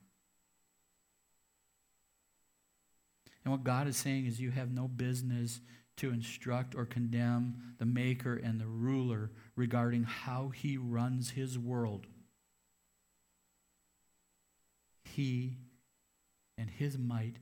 And 3.44 3.52
what 3.52 3.64
God 3.64 3.87
is 3.87 3.96
saying 3.96 4.26
is, 4.26 4.40
you 4.40 4.50
have 4.50 4.72
no 4.72 4.88
business 4.88 5.61
to 5.96 6.11
instruct 6.11 6.74
or 6.74 6.85
condemn 6.85 7.74
the 7.78 7.87
maker 7.87 8.35
and 8.35 8.61
the 8.61 8.66
ruler 8.66 9.30
regarding 9.54 10.04
how 10.04 10.48
he 10.48 10.76
runs 10.76 11.30
his 11.30 11.59
world. 11.59 12.07
He 15.04 15.59
and 16.59 16.68
his 16.70 16.98
might 16.98 17.37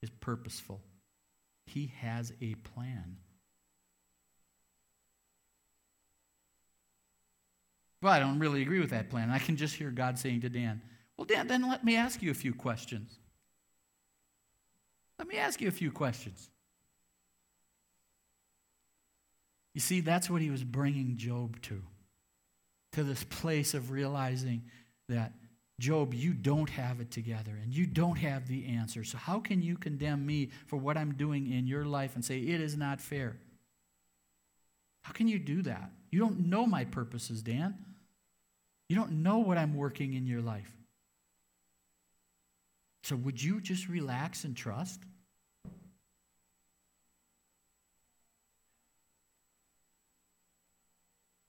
is 0.00 0.10
purposeful, 0.10 0.80
he 1.66 1.92
has 2.00 2.32
a 2.40 2.54
plan. 2.54 3.16
Well, 8.00 8.12
I 8.12 8.20
don't 8.20 8.38
really 8.38 8.62
agree 8.62 8.78
with 8.78 8.90
that 8.90 9.10
plan. 9.10 9.28
I 9.28 9.40
can 9.40 9.56
just 9.56 9.74
hear 9.74 9.90
God 9.90 10.20
saying 10.20 10.42
to 10.42 10.48
Dan, 10.48 10.80
Well, 11.16 11.24
Dan, 11.24 11.48
then 11.48 11.68
let 11.68 11.84
me 11.84 11.96
ask 11.96 12.22
you 12.22 12.30
a 12.30 12.34
few 12.34 12.54
questions. 12.54 13.18
Let 15.18 15.28
me 15.28 15.36
ask 15.36 15.60
you 15.60 15.68
a 15.68 15.72
few 15.72 15.90
questions. 15.90 16.48
You 19.74 19.80
see, 19.80 20.00
that's 20.00 20.28
what 20.28 20.42
he 20.42 20.50
was 20.50 20.64
bringing 20.64 21.16
Job 21.16 21.60
to. 21.62 21.82
to 22.92 23.04
this 23.04 23.24
place 23.24 23.74
of 23.74 23.90
realizing 23.90 24.62
that, 25.08 25.32
Job, 25.78 26.14
you 26.14 26.32
don't 26.32 26.70
have 26.70 27.00
it 27.00 27.10
together 27.10 27.52
and 27.62 27.72
you 27.72 27.86
don't 27.86 28.16
have 28.16 28.48
the 28.48 28.66
answer. 28.66 29.04
So, 29.04 29.18
how 29.18 29.38
can 29.38 29.62
you 29.62 29.76
condemn 29.76 30.26
me 30.26 30.50
for 30.66 30.76
what 30.76 30.96
I'm 30.96 31.14
doing 31.14 31.52
in 31.52 31.66
your 31.68 31.84
life 31.84 32.16
and 32.16 32.24
say 32.24 32.38
it 32.40 32.60
is 32.60 32.76
not 32.76 33.00
fair? 33.00 33.36
How 35.02 35.12
can 35.12 35.28
you 35.28 35.38
do 35.38 35.62
that? 35.62 35.90
You 36.10 36.18
don't 36.18 36.46
know 36.46 36.66
my 36.66 36.84
purposes, 36.84 37.42
Dan. 37.42 37.74
You 38.88 38.96
don't 38.96 39.22
know 39.22 39.38
what 39.38 39.58
I'm 39.58 39.76
working 39.76 40.14
in 40.14 40.26
your 40.26 40.40
life. 40.40 40.77
So, 43.02 43.16
would 43.16 43.42
you 43.42 43.60
just 43.60 43.88
relax 43.88 44.44
and 44.44 44.56
trust? 44.56 45.00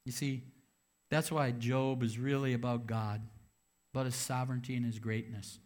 You 0.06 0.12
see, 0.12 0.44
that's 1.10 1.32
why 1.32 1.52
Job 1.52 2.02
is 2.02 2.18
really 2.18 2.54
about 2.54 2.88
God, 2.88 3.22
about 3.94 4.06
his 4.06 4.16
sovereignty 4.16 4.76
and 4.76 4.86
his 4.86 5.00
greatness. 5.00 5.60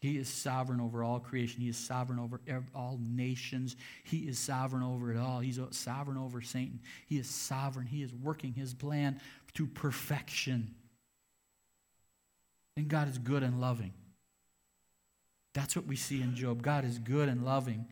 He 0.00 0.18
is 0.18 0.28
sovereign 0.28 0.80
over 0.80 1.02
all 1.02 1.20
creation. 1.20 1.62
He 1.62 1.68
is 1.68 1.76
sovereign 1.76 2.18
over 2.18 2.40
all 2.74 3.00
nations. 3.02 3.76
He 4.04 4.28
is 4.28 4.38
sovereign 4.38 4.82
over 4.82 5.10
it 5.10 5.16
all. 5.16 5.40
He's 5.40 5.58
sovereign 5.70 6.18
over 6.18 6.42
Satan. 6.42 6.80
He 7.06 7.18
is 7.18 7.28
sovereign. 7.28 7.86
He 7.86 8.02
is 8.02 8.12
working 8.14 8.52
his 8.52 8.74
plan 8.74 9.20
to 9.54 9.66
perfection. 9.66 10.74
And 12.76 12.88
God 12.88 13.08
is 13.08 13.16
good 13.16 13.42
and 13.42 13.60
loving. 13.60 13.94
That's 15.56 15.74
what 15.74 15.86
we 15.86 15.96
see 15.96 16.20
in 16.20 16.34
Job. 16.34 16.60
God 16.60 16.84
is 16.84 16.98
good 16.98 17.30
and 17.30 17.42
loving 17.42 17.86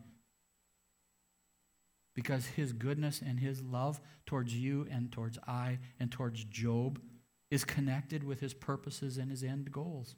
because 2.13 2.45
his 2.45 2.73
goodness 2.73 3.23
and 3.25 3.39
his 3.39 3.59
love 3.63 3.99
towards 4.27 4.55
you 4.55 4.85
and 4.91 5.11
towards 5.11 5.39
I 5.47 5.79
and 5.99 6.11
towards 6.11 6.43
Job 6.43 7.01
is 7.49 7.65
connected 7.65 8.23
with 8.23 8.39
his 8.39 8.53
purposes 8.53 9.17
and 9.17 9.31
his 9.31 9.43
end 9.43 9.71
goals. 9.71 10.13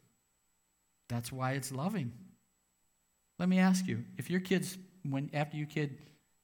That's 1.07 1.31
why 1.31 1.53
it's 1.53 1.71
loving. 1.71 2.11
Let 3.39 3.47
me 3.47 3.59
ask 3.59 3.87
you, 3.87 4.03
if 4.17 4.29
your 4.29 4.41
kids 4.41 4.77
when 5.09 5.29
after 5.33 5.55
you 5.55 5.65
kid 5.65 5.99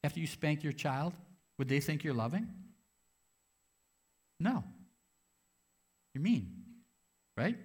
after 0.06 0.22
you 0.22 0.28
spank 0.28 0.64
your 0.64 0.72
child, 0.72 1.12
would 1.58 1.68
they 1.68 1.82
think 1.82 2.06
you're 2.06 2.14
loving? 2.14 2.48
No. 4.40 4.64
You're 6.14 6.24
mean. 6.24 6.64
Right? 7.36 7.58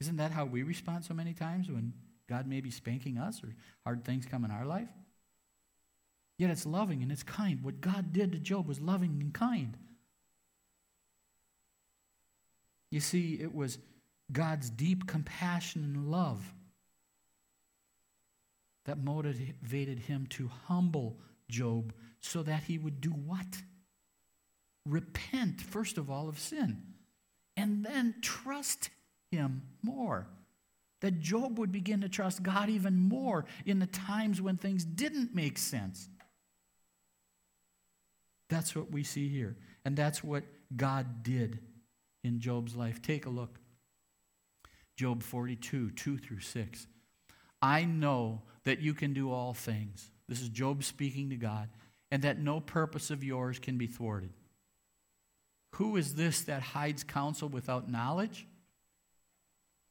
Isn't 0.00 0.16
that 0.16 0.32
how 0.32 0.46
we 0.46 0.64
respond 0.64 1.04
so 1.04 1.14
many 1.14 1.32
times 1.32 1.70
when 1.70 1.92
God 2.28 2.46
may 2.46 2.60
be 2.60 2.70
spanking 2.70 3.18
us 3.18 3.42
or 3.42 3.54
hard 3.84 4.04
things 4.04 4.26
come 4.26 4.44
in 4.44 4.50
our 4.50 4.66
life? 4.66 4.88
Yet 6.38 6.50
it's 6.50 6.66
loving 6.66 7.02
and 7.02 7.10
it's 7.10 7.22
kind. 7.22 7.62
What 7.62 7.80
God 7.80 8.12
did 8.12 8.32
to 8.32 8.38
Job 8.38 8.68
was 8.68 8.80
loving 8.80 9.18
and 9.20 9.32
kind. 9.32 9.76
You 12.90 13.00
see, 13.00 13.38
it 13.40 13.54
was 13.54 13.78
God's 14.30 14.70
deep 14.70 15.06
compassion 15.06 15.82
and 15.82 16.10
love 16.10 16.52
that 18.84 19.02
motivated 19.02 19.98
him 19.98 20.26
to 20.30 20.50
humble 20.66 21.18
Job 21.48 21.92
so 22.20 22.42
that 22.42 22.64
he 22.64 22.78
would 22.78 23.00
do 23.00 23.10
what? 23.10 23.62
Repent, 24.84 25.60
first 25.60 25.98
of 25.98 26.10
all, 26.10 26.28
of 26.28 26.38
sin, 26.38 26.82
and 27.56 27.84
then 27.84 28.14
trust 28.20 28.90
him 29.30 29.62
more. 29.82 30.28
That 31.00 31.20
Job 31.20 31.58
would 31.58 31.72
begin 31.72 32.00
to 32.00 32.08
trust 32.08 32.42
God 32.42 32.68
even 32.68 32.98
more 32.98 33.44
in 33.64 33.78
the 33.78 33.86
times 33.86 34.40
when 34.40 34.56
things 34.56 34.84
didn't 34.84 35.34
make 35.34 35.58
sense. 35.58 36.08
That's 38.48 38.74
what 38.74 38.90
we 38.90 39.02
see 39.02 39.28
here. 39.28 39.56
And 39.84 39.96
that's 39.96 40.24
what 40.24 40.44
God 40.74 41.22
did 41.22 41.58
in 42.24 42.40
Job's 42.40 42.74
life. 42.74 43.02
Take 43.02 43.26
a 43.26 43.30
look. 43.30 43.58
Job 44.96 45.22
42, 45.22 45.90
2 45.90 46.18
through 46.18 46.40
6. 46.40 46.86
I 47.60 47.84
know 47.84 48.42
that 48.64 48.80
you 48.80 48.94
can 48.94 49.12
do 49.12 49.30
all 49.30 49.54
things. 49.54 50.10
This 50.28 50.40
is 50.40 50.48
Job 50.48 50.82
speaking 50.82 51.30
to 51.30 51.36
God, 51.36 51.68
and 52.10 52.22
that 52.22 52.38
no 52.38 52.60
purpose 52.60 53.10
of 53.10 53.22
yours 53.22 53.58
can 53.58 53.78
be 53.78 53.86
thwarted. 53.86 54.30
Who 55.74 55.96
is 55.96 56.14
this 56.14 56.42
that 56.42 56.62
hides 56.62 57.04
counsel 57.04 57.48
without 57.48 57.90
knowledge? 57.90 58.46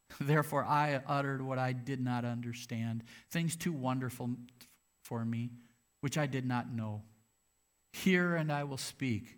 Therefore, 0.19 0.63
I 0.63 1.01
uttered 1.07 1.41
what 1.41 1.59
I 1.59 1.73
did 1.73 1.99
not 1.99 2.25
understand, 2.25 3.03
things 3.31 3.55
too 3.55 3.73
wonderful 3.73 4.31
for 5.03 5.23
me, 5.23 5.51
which 6.01 6.17
I 6.17 6.25
did 6.25 6.45
not 6.45 6.71
know. 6.71 7.03
Hear 7.93 8.35
and 8.35 8.51
I 8.51 8.63
will 8.65 8.77
speak. 8.77 9.37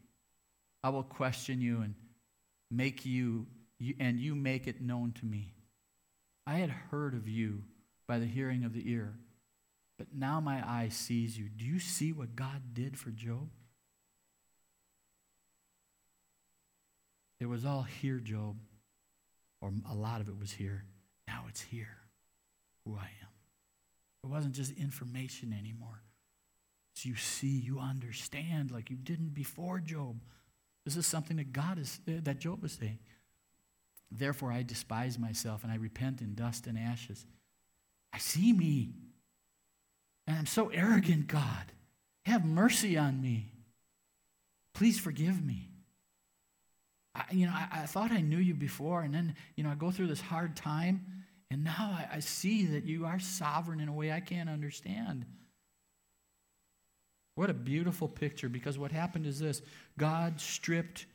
I 0.83 0.89
will 0.89 1.03
question 1.03 1.61
you 1.61 1.81
and 1.81 1.95
make 2.71 3.05
you, 3.05 3.47
and 3.99 4.19
you 4.19 4.35
make 4.35 4.67
it 4.67 4.81
known 4.81 5.13
to 5.13 5.25
me. 5.25 5.53
I 6.45 6.55
had 6.55 6.69
heard 6.69 7.13
of 7.13 7.27
you 7.27 7.63
by 8.07 8.19
the 8.19 8.25
hearing 8.25 8.63
of 8.63 8.73
the 8.73 8.89
ear, 8.89 9.15
but 9.97 10.07
now 10.13 10.39
my 10.39 10.67
eye 10.67 10.89
sees 10.89 11.37
you. 11.37 11.49
Do 11.49 11.65
you 11.65 11.79
see 11.79 12.13
what 12.13 12.35
God 12.35 12.73
did 12.73 12.97
for 12.97 13.09
Job? 13.09 13.49
It 17.39 17.45
was 17.47 17.65
all 17.65 17.83
here, 17.83 18.19
Job, 18.19 18.55
or 19.61 19.71
a 19.89 19.95
lot 19.95 20.21
of 20.21 20.27
it 20.27 20.37
was 20.39 20.51
here. 20.51 20.85
Now 21.27 21.45
it's 21.49 21.61
here, 21.61 21.97
who 22.85 22.95
I 22.95 23.09
am. 23.21 23.29
It 24.23 24.27
wasn't 24.27 24.55
just 24.55 24.71
information 24.73 25.55
anymore. 25.57 26.01
So 26.95 27.09
you 27.09 27.15
see, 27.15 27.59
you 27.59 27.79
understand 27.79 28.71
like 28.71 28.89
you 28.89 28.95
didn't 28.95 29.33
before 29.33 29.79
Job. 29.79 30.19
This 30.85 30.95
is 30.95 31.05
something 31.05 31.37
that 31.37 31.53
God 31.53 31.79
is 31.79 31.99
uh, 32.07 32.13
that 32.23 32.39
Job 32.39 32.63
is 32.63 32.73
saying. 32.73 32.99
Therefore 34.09 34.51
I 34.51 34.63
despise 34.63 35.19
myself 35.19 35.63
and 35.63 35.71
I 35.71 35.75
repent 35.75 36.21
in 36.21 36.33
dust 36.33 36.65
and 36.65 36.77
ashes. 36.77 37.25
I 38.13 38.19
see 38.19 38.53
me. 38.53 38.93
And 40.25 40.37
I'm 40.37 40.45
so 40.45 40.69
arrogant, 40.69 41.27
God. 41.27 41.71
Have 42.25 42.45
mercy 42.45 42.97
on 42.97 43.21
me. 43.21 43.53
Please 44.73 44.99
forgive 44.99 45.43
me. 45.43 45.69
I, 47.17 47.23
you 47.31 47.47
know, 47.47 47.53
I, 47.53 47.67
I, 47.71 47.85
thought 47.85 48.11
I 48.11 48.21
knew 48.21 48.37
you 48.37 48.53
before, 48.53 49.01
and 49.01 49.13
then, 49.13 49.35
you 49.55 49.63
know, 49.63 49.71
I 49.71 49.75
go 49.75 49.91
through 49.91 50.07
this 50.07 50.21
hard 50.21 50.55
time, 50.55 51.25
and 51.49 51.63
now 51.63 51.95
I, 51.97 52.17
I 52.17 52.19
see 52.19 52.65
that 52.67 52.85
you 52.85 53.05
are 53.05 53.19
sovereign 53.19 53.79
in 53.79 53.87
a 53.87 53.93
way 53.93 54.11
I 54.11 54.19
can't 54.19 54.49
understand. 54.49 55.25
What 57.35 57.49
a 57.49 57.53
beautiful 57.53 58.07
picture 58.07 58.49
because 58.49 58.77
what 58.77 58.91
happened 58.91 59.25
is 59.25 59.39
this 59.39 59.61
God 59.97 60.39
stripped 60.41 61.05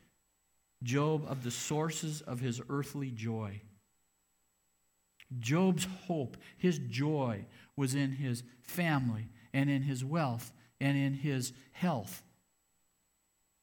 Job 0.83 1.25
of 1.29 1.45
the 1.45 1.51
sources 1.51 2.21
of 2.23 2.41
his 2.41 2.61
earthly 2.69 3.11
joy. 3.11 3.61
Job's 5.39 5.87
hope, 6.07 6.37
his 6.59 6.79
joy, 6.79 7.45
was 7.77 7.95
in 7.95 8.13
his 8.13 8.43
family 8.63 9.29
and 9.55 9.71
in 9.71 9.83
his 9.83 10.05
wealth 10.05 10.53
and 10.81 10.99
in 10.99 11.15
his 11.15 11.53
health. 11.73 12.23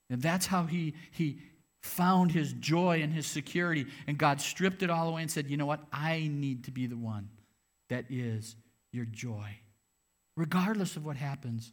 And 0.09 0.21
that's 0.21 0.47
how 0.47 0.63
he, 0.63 0.95
he 1.11 1.39
found 1.81 2.31
his 2.31 2.53
joy 2.53 3.01
and 3.01 3.13
his 3.13 3.27
security. 3.27 3.85
And 4.07 4.17
God 4.17 4.41
stripped 4.41 4.83
it 4.83 4.89
all 4.89 5.09
away 5.09 5.21
and 5.21 5.31
said, 5.31 5.49
You 5.49 5.57
know 5.57 5.65
what? 5.65 5.85
I 5.91 6.29
need 6.31 6.65
to 6.65 6.71
be 6.71 6.87
the 6.87 6.97
one 6.97 7.29
that 7.89 8.05
is 8.09 8.55
your 8.91 9.05
joy. 9.05 9.57
Regardless 10.35 10.95
of 10.95 11.05
what 11.05 11.17
happens 11.17 11.71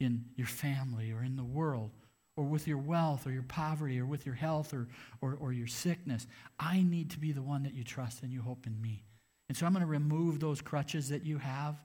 in 0.00 0.24
your 0.36 0.46
family 0.46 1.12
or 1.12 1.22
in 1.22 1.36
the 1.36 1.44
world 1.44 1.90
or 2.36 2.44
with 2.44 2.68
your 2.68 2.78
wealth 2.78 3.26
or 3.26 3.30
your 3.30 3.42
poverty 3.42 3.98
or 3.98 4.04
with 4.04 4.26
your 4.26 4.34
health 4.34 4.74
or, 4.74 4.88
or, 5.20 5.36
or 5.40 5.52
your 5.52 5.66
sickness. 5.66 6.26
I 6.58 6.82
need 6.82 7.10
to 7.12 7.18
be 7.18 7.32
the 7.32 7.42
one 7.42 7.62
that 7.62 7.74
you 7.74 7.82
trust 7.82 8.22
and 8.22 8.32
you 8.32 8.42
hope 8.42 8.66
in 8.66 8.80
me. 8.80 9.04
And 9.48 9.56
so 9.56 9.64
I'm 9.64 9.72
going 9.72 9.84
to 9.84 9.90
remove 9.90 10.40
those 10.40 10.60
crutches 10.60 11.08
that 11.08 11.24
you 11.24 11.38
have 11.38 11.76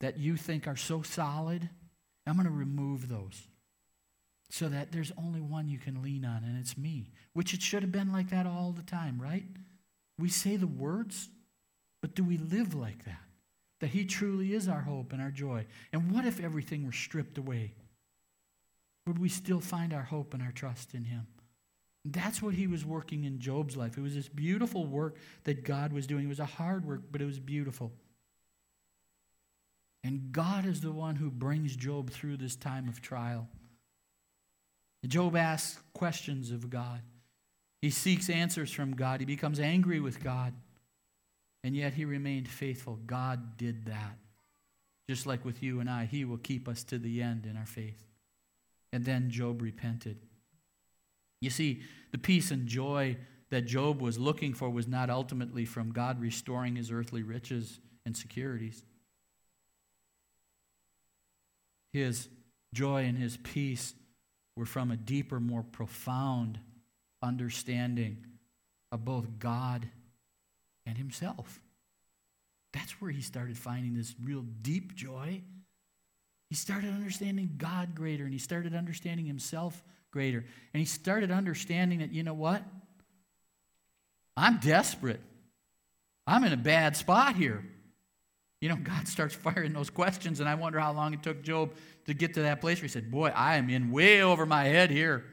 that 0.00 0.18
you 0.18 0.36
think 0.36 0.68
are 0.68 0.76
so 0.76 1.02
solid. 1.02 1.68
I'm 2.26 2.34
going 2.34 2.46
to 2.46 2.52
remove 2.52 3.08
those 3.08 3.48
so 4.50 4.68
that 4.68 4.92
there's 4.92 5.12
only 5.18 5.40
one 5.40 5.68
you 5.68 5.78
can 5.78 6.02
lean 6.02 6.24
on, 6.24 6.44
and 6.44 6.58
it's 6.58 6.78
me, 6.78 7.10
which 7.32 7.52
it 7.52 7.62
should 7.62 7.82
have 7.82 7.92
been 7.92 8.12
like 8.12 8.30
that 8.30 8.46
all 8.46 8.72
the 8.72 8.82
time, 8.82 9.20
right? 9.20 9.44
We 10.18 10.28
say 10.28 10.56
the 10.56 10.66
words, 10.66 11.28
but 12.00 12.14
do 12.14 12.24
we 12.24 12.38
live 12.38 12.74
like 12.74 13.04
that? 13.04 13.26
that 13.80 13.88
He 13.88 14.04
truly 14.04 14.54
is 14.54 14.68
our 14.68 14.80
hope 14.80 15.12
and 15.12 15.20
our 15.20 15.30
joy. 15.30 15.66
And 15.92 16.10
what 16.10 16.24
if 16.24 16.40
everything 16.40 16.84
were 16.84 16.92
stripped 16.92 17.38
away? 17.38 17.74
Would 19.06 19.18
we 19.18 19.28
still 19.28 19.60
find 19.60 19.92
our 19.92 20.02
hope 20.02 20.34
and 20.34 20.42
our 20.42 20.52
trust 20.52 20.94
in 20.94 21.04
Him? 21.04 21.26
That's 22.04 22.40
what 22.40 22.54
He 22.54 22.66
was 22.66 22.84
working 22.84 23.24
in 23.24 23.38
Job's 23.38 23.76
life. 23.76 23.98
It 23.98 24.02
was 24.02 24.14
this 24.14 24.28
beautiful 24.28 24.86
work 24.86 25.16
that 25.44 25.64
God 25.64 25.92
was 25.92 26.06
doing. 26.06 26.24
It 26.24 26.28
was 26.28 26.40
a 26.40 26.46
hard 26.46 26.84
work, 26.84 27.02
but 27.10 27.20
it 27.20 27.26
was 27.26 27.38
beautiful. 27.38 27.92
And 30.02 30.32
God 30.32 30.66
is 30.66 30.80
the 30.80 30.92
one 30.92 31.16
who 31.16 31.30
brings 31.30 31.74
Job 31.74 32.10
through 32.10 32.36
this 32.36 32.56
time 32.56 32.88
of 32.88 33.02
trial. 33.02 33.48
Job 35.06 35.36
asks 35.36 35.80
questions 35.92 36.50
of 36.50 36.70
God. 36.70 37.00
He 37.82 37.90
seeks 37.90 38.30
answers 38.30 38.70
from 38.70 38.96
God. 38.96 39.20
He 39.20 39.26
becomes 39.26 39.60
angry 39.60 40.00
with 40.00 40.22
God 40.22 40.54
and 41.66 41.74
yet 41.74 41.94
he 41.94 42.04
remained 42.04 42.46
faithful. 42.46 43.00
God 43.08 43.56
did 43.56 43.86
that. 43.86 44.16
Just 45.08 45.26
like 45.26 45.44
with 45.44 45.64
you 45.64 45.80
and 45.80 45.90
I, 45.90 46.04
he 46.04 46.24
will 46.24 46.38
keep 46.38 46.68
us 46.68 46.84
to 46.84 46.96
the 46.96 47.20
end 47.20 47.44
in 47.44 47.56
our 47.56 47.66
faith. 47.66 48.06
And 48.92 49.04
then 49.04 49.30
Job 49.30 49.60
repented. 49.60 50.18
You 51.40 51.50
see, 51.50 51.82
the 52.12 52.18
peace 52.18 52.52
and 52.52 52.68
joy 52.68 53.16
that 53.50 53.62
Job 53.62 54.00
was 54.00 54.16
looking 54.16 54.54
for 54.54 54.70
was 54.70 54.86
not 54.86 55.10
ultimately 55.10 55.64
from 55.64 55.90
God 55.90 56.20
restoring 56.20 56.76
his 56.76 56.92
earthly 56.92 57.24
riches 57.24 57.80
and 58.04 58.16
securities. 58.16 58.84
His 61.92 62.28
joy 62.72 63.06
and 63.06 63.18
his 63.18 63.38
peace 63.38 63.94
were 64.56 64.66
from 64.66 64.90
a 64.90 64.96
deeper, 64.96 65.38
more 65.38 65.62
profound 65.62 66.58
understanding 67.22 68.24
of 68.90 69.04
both 69.04 69.38
God 69.38 69.88
and 70.86 70.96
himself. 70.96 71.60
That's 72.72 72.92
where 73.00 73.10
he 73.10 73.22
started 73.22 73.56
finding 73.56 73.94
this 73.94 74.14
real 74.22 74.44
deep 74.62 74.94
joy. 74.94 75.42
He 76.48 76.54
started 76.54 76.90
understanding 76.90 77.54
God 77.58 77.94
greater 77.94 78.24
and 78.24 78.32
he 78.32 78.38
started 78.38 78.74
understanding 78.74 79.26
himself 79.26 79.82
greater. 80.10 80.44
And 80.72 80.80
he 80.80 80.84
started 80.84 81.30
understanding 81.30 81.98
that, 81.98 82.12
you 82.12 82.22
know 82.22 82.34
what? 82.34 82.62
I'm 84.36 84.58
desperate. 84.58 85.20
I'm 86.26 86.44
in 86.44 86.52
a 86.52 86.58
bad 86.58 86.96
spot 86.96 87.36
here. 87.36 87.64
You 88.60 88.68
know, 88.68 88.76
God 88.82 89.06
starts 89.08 89.34
firing 89.34 89.72
those 89.72 89.90
questions, 89.90 90.40
and 90.40 90.48
I 90.48 90.54
wonder 90.54 90.78
how 90.78 90.92
long 90.92 91.14
it 91.14 91.22
took 91.22 91.42
Job 91.42 91.74
to 92.06 92.14
get 92.14 92.34
to 92.34 92.42
that 92.42 92.60
place 92.60 92.78
where 92.78 92.86
he 92.86 92.88
said, 92.88 93.10
Boy, 93.10 93.28
I 93.34 93.56
am 93.56 93.70
in 93.70 93.90
way 93.90 94.22
over 94.22 94.46
my 94.46 94.64
head 94.64 94.90
here. 94.90 95.24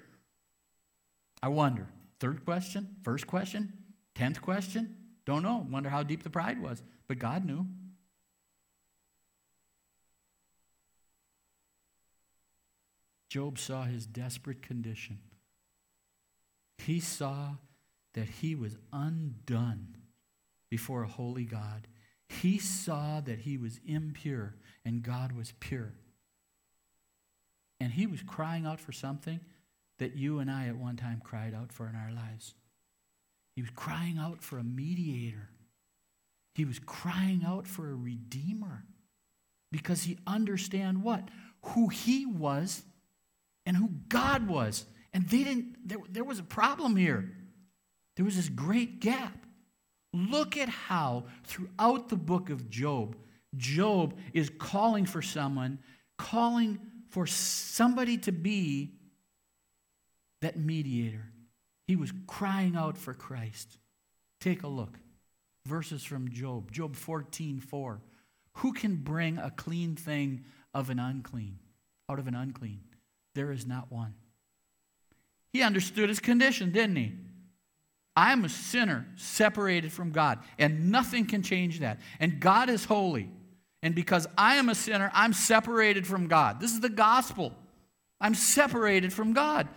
I 1.42 1.50
wonder. 1.50 1.88
Third 2.20 2.46
question? 2.46 2.96
First 3.04 3.28
question? 3.28 3.74
Tenth 4.16 4.42
question? 4.42 4.96
Don't 5.26 5.44
know. 5.44 5.66
Wonder 5.70 5.90
how 5.90 6.04
deep 6.04 6.24
the 6.24 6.30
pride 6.30 6.62
was. 6.62 6.82
But 7.08 7.20
God 7.20 7.46
knew. 7.46 7.66
Job 13.30 13.58
saw 13.58 13.84
his 13.84 14.06
desperate 14.06 14.62
condition. 14.62 15.18
He 16.78 17.00
saw 17.00 17.56
that 18.14 18.30
he 18.30 18.54
was 18.54 18.78
undone 18.92 19.96
before 20.70 21.04
a 21.04 21.08
holy 21.08 21.46
God. 21.46 21.88
He 22.42 22.58
saw 22.60 23.22
that 23.22 23.40
he 23.40 23.58
was 23.58 23.80
impure 23.86 24.56
and 24.86 25.04
God 25.04 25.32
was 25.32 25.54
pure. 25.60 25.94
And 27.80 27.92
he 27.92 28.08
was 28.08 28.22
crying 28.24 28.66
out 28.66 28.80
for 28.80 28.92
something 28.92 29.40
that 30.00 30.16
you 30.16 30.40
and 30.40 30.50
I 30.50 30.68
at 30.68 30.78
one 30.78 30.96
time 30.96 31.22
cried 31.24 31.54
out 31.54 31.72
for 31.72 31.88
in 31.88 31.96
our 31.96 32.12
lives. 32.12 32.56
He 33.56 33.62
was 33.62 33.72
crying 33.72 34.18
out 34.18 34.42
for 34.42 34.58
a 34.58 34.64
mediator. 34.64 35.50
He 36.56 36.66
was 36.66 36.80
crying 36.80 37.44
out 37.46 37.68
for 37.68 37.90
a 37.90 37.96
redeemer 37.96 38.86
because 39.72 40.04
he 40.04 40.18
understand 40.26 41.04
what? 41.04 41.30
Who 41.68 41.88
he 41.88 42.26
was 42.26 42.84
and 43.66 43.78
who 43.78 43.90
God 44.10 44.48
was. 44.48 44.86
And 45.14 45.28
they 45.30 45.44
didn't 45.44 45.88
there, 45.88 46.00
there 46.10 46.24
was 46.24 46.40
a 46.40 46.44
problem 46.44 46.96
here. 46.96 47.32
There 48.16 48.26
was 48.26 48.36
this 48.36 48.50
great 48.50 49.00
gap. 49.00 49.46
Look 50.14 50.58
at 50.58 50.70
how 50.70 51.26
throughout 51.44 52.10
the 52.10 52.16
book 52.16 52.52
of 52.52 52.70
Job, 52.70 53.16
Job 53.58 54.16
is 54.34 54.52
calling 54.60 55.06
for 55.06 55.22
someone, 55.22 55.80
calling 56.18 56.80
for 57.10 57.26
somebody 57.26 58.18
to 58.20 58.32
be 58.32 58.92
that 60.42 60.58
mediator. 60.58 61.26
He 61.88 61.96
was 61.96 62.14
crying 62.28 62.76
out 62.76 62.98
for 62.98 63.14
Christ. 63.14 63.78
Take 64.40 64.64
a 64.64 64.68
look. 64.68 65.00
Verses 65.66 66.04
from 66.04 66.30
Job, 66.30 66.72
Job 66.72 66.96
14, 66.96 67.60
4. 67.60 68.02
Who 68.58 68.74
can 68.74 68.98
bring 68.98 69.38
a 69.38 69.50
clean 69.50 69.96
thing 69.96 70.46
of 70.74 70.90
an 70.90 71.00
unclean, 71.00 71.60
out 72.10 72.20
of 72.20 72.28
an 72.28 72.36
unclean? 72.36 72.82
There 73.34 73.52
is 73.52 73.66
not 73.66 73.92
one. 73.92 74.14
He 75.54 75.62
understood 75.62 76.10
his 76.10 76.20
condition, 76.20 76.72
didn't 76.72 76.98
he? 76.98 77.14
I'm 78.16 78.46
a 78.46 78.50
sinner 78.50 79.08
separated 79.16 79.92
from 79.92 80.12
God, 80.12 80.40
and 80.60 80.92
nothing 80.92 81.26
can 81.26 81.42
change 81.42 81.80
that. 81.80 82.00
And 82.20 82.40
God 82.40 82.70
is 82.70 82.86
holy. 82.86 83.30
And 83.82 83.96
because 83.96 84.28
I 84.38 84.56
am 84.56 84.70
a 84.70 84.76
sinner, 84.76 85.12
I'm 85.14 85.34
separated 85.34 86.08
from 86.08 86.28
God. 86.28 86.60
This 86.60 86.72
is 86.72 86.80
the 86.80 86.90
gospel. 86.90 87.54
I'm 88.22 88.36
separated 88.36 89.12
from 89.12 89.34
God. 89.34 89.68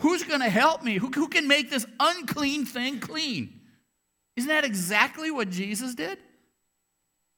Who's 0.00 0.24
going 0.24 0.40
to 0.40 0.50
help 0.50 0.82
me? 0.82 0.96
Who, 0.96 1.08
who 1.08 1.28
can 1.28 1.48
make 1.48 1.70
this 1.70 1.86
unclean 2.00 2.66
thing 2.66 3.00
clean? 3.00 3.60
Isn't 4.36 4.48
that 4.48 4.64
exactly 4.64 5.30
what 5.30 5.50
Jesus 5.50 5.94
did? 5.94 6.18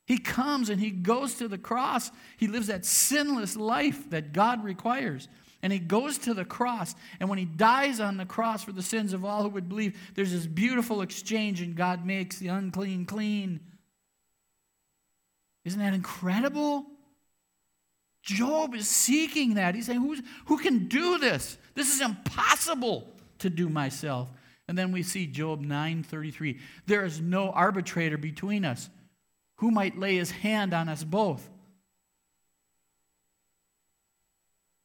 He 0.07 0.19
comes 0.19 0.71
and 0.71 0.81
he 0.81 0.91
goes 0.91 1.35
to 1.35 1.49
the 1.49 1.59
cross. 1.59 2.11
He 2.37 2.47
lives 2.47 2.69
that 2.69 2.85
sinless 2.85 3.57
life 3.57 4.09
that 4.11 4.33
God 4.33 4.65
requires. 4.65 5.29
And 5.67 5.73
he 5.73 5.81
goes 5.81 6.17
to 6.19 6.33
the 6.33 6.45
cross. 6.45 6.95
And 7.19 7.29
when 7.29 7.41
he 7.41 7.45
dies 7.45 7.99
on 7.99 8.19
the 8.19 8.25
cross 8.25 8.63
for 8.63 8.71
the 8.71 8.85
sins 8.85 9.13
of 9.13 9.25
all 9.25 9.43
who 9.43 9.49
would 9.49 9.69
believe, 9.69 9.99
there's 10.15 10.31
this 10.31 10.47
beautiful 10.47 11.03
exchange, 11.03 11.61
and 11.61 11.75
God 11.75 12.07
makes 12.07 12.39
the 12.39 12.47
unclean 12.47 13.05
clean. 13.05 13.59
Isn't 15.65 15.81
that 15.81 15.93
incredible? 15.93 16.87
Job 18.23 18.77
is 18.77 18.87
seeking 18.87 19.55
that. 19.55 19.75
He's 19.75 19.87
saying, 19.87 19.99
Who's, 19.99 20.23
Who 20.45 20.57
can 20.57 20.87
do 20.87 21.19
this? 21.19 21.59
This 21.75 21.93
is 21.93 22.01
impossible 22.01 23.13
to 23.41 23.51
do 23.51 23.69
myself. 23.69 24.29
And 24.69 24.79
then 24.79 24.93
we 24.93 25.03
see 25.03 25.27
Job 25.27 25.65
9:33. 25.65 26.61
There 26.87 27.05
is 27.05 27.21
no 27.21 27.51
arbitrator 27.51 28.17
between 28.17 28.65
us 28.65 28.89
who 29.57 29.73
might 29.73 29.99
lay 29.99 30.15
his 30.15 30.31
hand 30.31 30.73
on 30.73 30.89
us 30.89 31.03
both. 31.03 31.51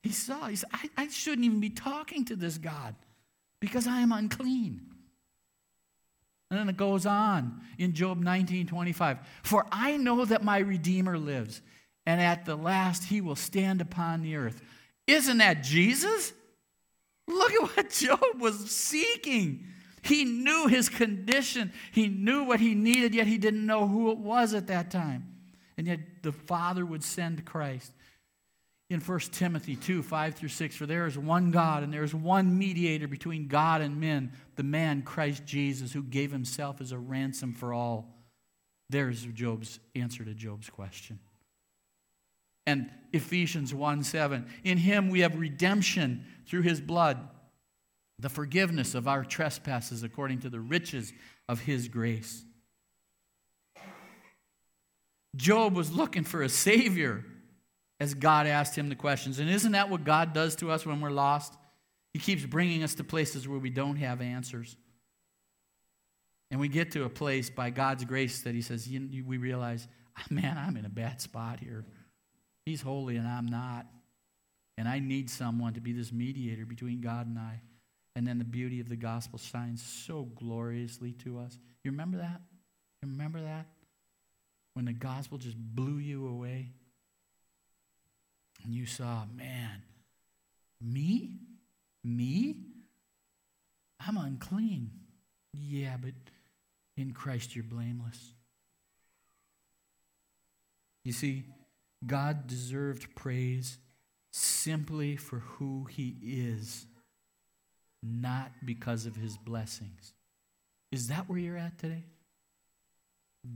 He 0.01 0.11
saw, 0.11 0.47
he 0.47 0.55
said, 0.55 0.69
I, 0.73 0.89
I 0.97 1.07
shouldn't 1.07 1.45
even 1.45 1.59
be 1.59 1.69
talking 1.69 2.25
to 2.25 2.35
this 2.35 2.57
God 2.57 2.95
because 3.59 3.87
I 3.87 4.01
am 4.01 4.11
unclean. 4.11 4.81
And 6.49 6.59
then 6.59 6.67
it 6.67 6.75
goes 6.75 7.05
on 7.05 7.61
in 7.77 7.93
Job 7.93 8.21
19 8.21 8.67
25. 8.67 9.19
For 9.43 9.65
I 9.71 9.97
know 9.97 10.25
that 10.25 10.43
my 10.43 10.57
Redeemer 10.57 11.17
lives, 11.17 11.61
and 12.05 12.19
at 12.19 12.45
the 12.45 12.57
last 12.57 13.05
he 13.05 13.21
will 13.21 13.37
stand 13.37 13.79
upon 13.79 14.21
the 14.21 14.35
earth. 14.35 14.61
Isn't 15.07 15.37
that 15.37 15.63
Jesus? 15.63 16.33
Look 17.27 17.53
at 17.53 17.77
what 17.77 17.89
Job 17.91 18.19
was 18.39 18.69
seeking. 18.69 19.65
He 20.01 20.25
knew 20.25 20.67
his 20.67 20.89
condition, 20.89 21.71
he 21.91 22.07
knew 22.07 22.43
what 22.43 22.59
he 22.59 22.73
needed, 22.73 23.13
yet 23.13 23.27
he 23.27 23.37
didn't 23.37 23.65
know 23.65 23.87
who 23.87 24.11
it 24.11 24.17
was 24.17 24.55
at 24.55 24.67
that 24.67 24.89
time. 24.89 25.27
And 25.77 25.87
yet 25.87 25.99
the 26.23 26.31
Father 26.31 26.85
would 26.85 27.03
send 27.03 27.45
Christ 27.45 27.93
in 28.91 28.99
1 28.99 29.19
Timothy 29.31 29.77
2 29.77 30.03
5 30.03 30.35
through 30.35 30.49
6 30.49 30.75
For 30.75 30.85
there 30.85 31.07
is 31.07 31.17
one 31.17 31.49
God, 31.49 31.81
and 31.81 31.93
there 31.93 32.03
is 32.03 32.13
one 32.13 32.57
mediator 32.57 33.07
between 33.07 33.47
God 33.47 33.79
and 33.79 34.01
men, 34.01 34.33
the 34.57 34.63
man 34.63 35.01
Christ 35.01 35.45
Jesus, 35.45 35.93
who 35.93 36.03
gave 36.03 36.31
himself 36.31 36.81
as 36.81 36.91
a 36.91 36.97
ransom 36.97 37.53
for 37.53 37.73
all. 37.73 38.13
There's 38.89 39.23
Job's 39.23 39.79
answer 39.95 40.25
to 40.25 40.33
Job's 40.33 40.69
question. 40.69 41.19
And 42.67 42.91
Ephesians 43.13 43.73
1 43.73 44.03
7 44.03 44.45
In 44.65 44.77
him 44.77 45.09
we 45.09 45.21
have 45.21 45.39
redemption 45.39 46.25
through 46.45 46.63
his 46.63 46.81
blood, 46.81 47.17
the 48.19 48.29
forgiveness 48.29 48.93
of 48.93 49.07
our 49.07 49.23
trespasses 49.23 50.03
according 50.03 50.39
to 50.39 50.49
the 50.49 50.59
riches 50.59 51.13
of 51.47 51.61
his 51.61 51.87
grace. 51.87 52.43
Job 55.37 55.77
was 55.77 55.93
looking 55.93 56.25
for 56.25 56.43
a 56.43 56.49
Savior 56.49 57.23
as 58.01 58.15
God 58.15 58.47
asked 58.47 58.75
him 58.75 58.89
the 58.89 58.95
questions. 58.95 59.37
And 59.37 59.47
isn't 59.47 59.73
that 59.73 59.91
what 59.91 60.03
God 60.03 60.33
does 60.33 60.55
to 60.55 60.71
us 60.71 60.87
when 60.87 61.01
we're 61.01 61.11
lost? 61.11 61.53
He 62.13 62.19
keeps 62.19 62.43
bringing 62.43 62.81
us 62.81 62.95
to 62.95 63.03
places 63.03 63.47
where 63.47 63.59
we 63.59 63.69
don't 63.69 63.97
have 63.97 64.21
answers. 64.21 64.75
And 66.49 66.59
we 66.59 66.67
get 66.67 66.93
to 66.93 67.03
a 67.03 67.09
place 67.09 67.51
by 67.51 67.69
God's 67.69 68.03
grace 68.03 68.41
that 68.41 68.55
He 68.55 68.63
says, 68.63 68.89
we 68.89 69.37
realize, 69.37 69.87
man, 70.31 70.57
I'm 70.57 70.77
in 70.77 70.85
a 70.85 70.89
bad 70.89 71.21
spot 71.21 71.59
here. 71.59 71.85
He's 72.65 72.81
holy 72.81 73.17
and 73.17 73.27
I'm 73.27 73.45
not. 73.45 73.85
And 74.79 74.87
I 74.87 74.97
need 74.97 75.29
someone 75.29 75.75
to 75.75 75.79
be 75.79 75.93
this 75.93 76.11
mediator 76.11 76.65
between 76.65 77.01
God 77.01 77.27
and 77.27 77.37
I. 77.37 77.61
And 78.15 78.25
then 78.25 78.39
the 78.39 78.45
beauty 78.45 78.79
of 78.79 78.89
the 78.89 78.95
gospel 78.95 79.37
shines 79.37 79.83
so 79.83 80.23
gloriously 80.23 81.11
to 81.23 81.37
us. 81.37 81.59
You 81.83 81.91
remember 81.91 82.17
that? 82.17 82.41
You 83.03 83.11
remember 83.11 83.41
that? 83.43 83.67
When 84.73 84.85
the 84.85 84.93
gospel 84.93 85.37
just 85.37 85.55
blew 85.55 85.99
you 85.99 86.27
away? 86.27 86.71
And 88.63 88.73
you 88.73 88.85
saw, 88.85 89.23
man, 89.35 89.81
me? 90.81 91.39
Me? 92.03 92.57
I'm 94.05 94.17
unclean. 94.17 94.91
Yeah, 95.53 95.97
but 96.01 96.13
in 96.97 97.13
Christ 97.13 97.55
you're 97.55 97.63
blameless. 97.63 98.33
You 101.03 101.13
see, 101.13 101.43
God 102.05 102.47
deserved 102.47 103.15
praise 103.15 103.77
simply 104.31 105.15
for 105.15 105.39
who 105.39 105.85
he 105.85 106.15
is, 106.21 106.85
not 108.01 108.51
because 108.65 109.05
of 109.05 109.15
his 109.15 109.37
blessings. 109.37 110.13
Is 110.91 111.07
that 111.07 111.29
where 111.29 111.39
you're 111.39 111.57
at 111.57 111.77
today? 111.79 112.05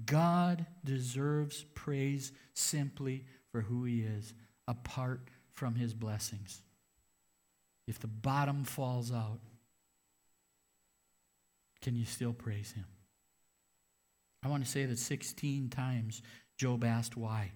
God 0.06 0.66
deserves 0.84 1.66
praise 1.76 2.32
simply 2.54 3.26
for 3.52 3.62
who 3.62 3.84
he 3.84 4.02
is, 4.02 4.34
apart 4.68 5.22
from 5.52 5.76
his 5.76 5.94
blessings. 5.94 6.62
If 7.88 8.00
the 8.00 8.08
bottom 8.08 8.64
falls 8.64 9.12
out, 9.12 9.40
Can 11.82 11.96
you 11.96 12.06
still 12.06 12.34
praise 12.34 12.72
him? 12.72 12.86
I 14.44 14.48
want 14.48 14.66
to 14.66 14.70
say 14.70 14.86
that 14.86 14.98
16 14.98 15.70
times 15.70 16.24
Job 16.58 16.84
asked 16.84 17.16
why. 17.16 17.52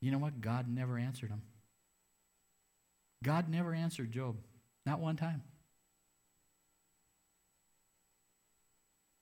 You 0.00 0.12
know 0.12 0.18
what? 0.18 0.40
God 0.40 0.68
never 0.68 0.98
answered 0.98 1.30
him. 1.30 1.42
God 3.24 3.48
never 3.48 3.74
answered 3.74 4.12
Job, 4.12 4.36
not 4.86 5.00
one 5.00 5.16
time. 5.16 5.42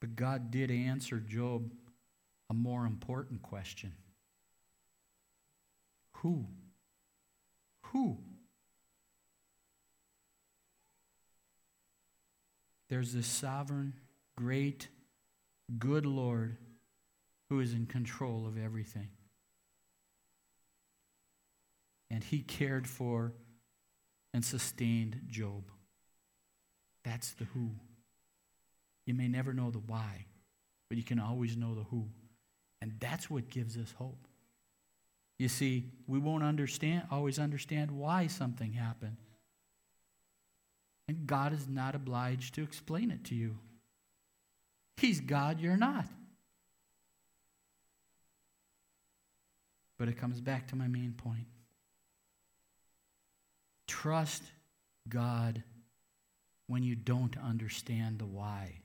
But 0.01 0.15
God 0.15 0.51
did 0.51 0.71
answer 0.71 1.19
Job 1.19 1.73
a 2.51 2.55
more 2.55 2.87
important 2.87 3.43
question 3.43 3.93
Who? 6.23 6.47
Who? 7.93 8.19
There's 12.89 13.13
this 13.13 13.27
sovereign, 13.27 13.95
great, 14.37 14.89
good 15.79 16.07
Lord 16.07 16.57
who 17.49 17.61
is 17.61 17.73
in 17.73 17.87
control 17.87 18.47
of 18.47 18.63
everything. 18.63 19.09
And 22.11 22.25
he 22.25 22.41
cared 22.41 22.87
for 22.87 23.35
and 24.33 24.45
sustained 24.45 25.21
Job. 25.29 25.65
That's 27.05 27.33
the 27.33 27.45
who. 27.45 27.71
You 29.07 29.15
may 29.15 29.29
never 29.29 29.53
know 29.53 29.71
the 29.71 29.79
why, 29.79 30.27
but 30.89 30.99
you 30.99 31.05
can 31.05 31.19
always 31.19 31.57
know 31.57 31.75
the 31.75 31.85
who. 31.85 32.09
And 32.81 32.93
that's 33.01 33.29
what 33.31 33.51
gives 33.51 33.77
us 33.77 33.95
hope. 33.99 34.28
You 35.39 35.49
see, 35.49 35.91
we 36.07 36.19
won't 36.19 36.43
understand 36.43 37.05
always 37.11 37.39
understand 37.39 37.93
why 37.93 38.27
something 38.27 38.73
happened. 38.73 39.17
And 41.07 41.27
God 41.27 41.53
is 41.53 41.69
not 41.69 41.95
obliged 41.95 42.55
to 42.57 42.63
explain 42.63 43.11
it 43.11 43.25
to 43.25 43.35
you. 43.35 43.57
He's 44.97 45.21
God, 45.21 45.61
you're 45.61 45.77
not. 45.77 46.07
But 49.97 50.09
it 50.09 50.19
comes 50.19 50.41
back 50.41 50.69
to 50.69 50.77
my 50.77 50.87
main 50.87 51.13
point. 51.13 51.47
Trust 53.87 54.43
God 55.09 55.63
when 56.67 56.83
you 56.83 56.95
don't 56.95 57.37
understand 57.39 58.19
the 58.19 58.27
why. 58.27 58.81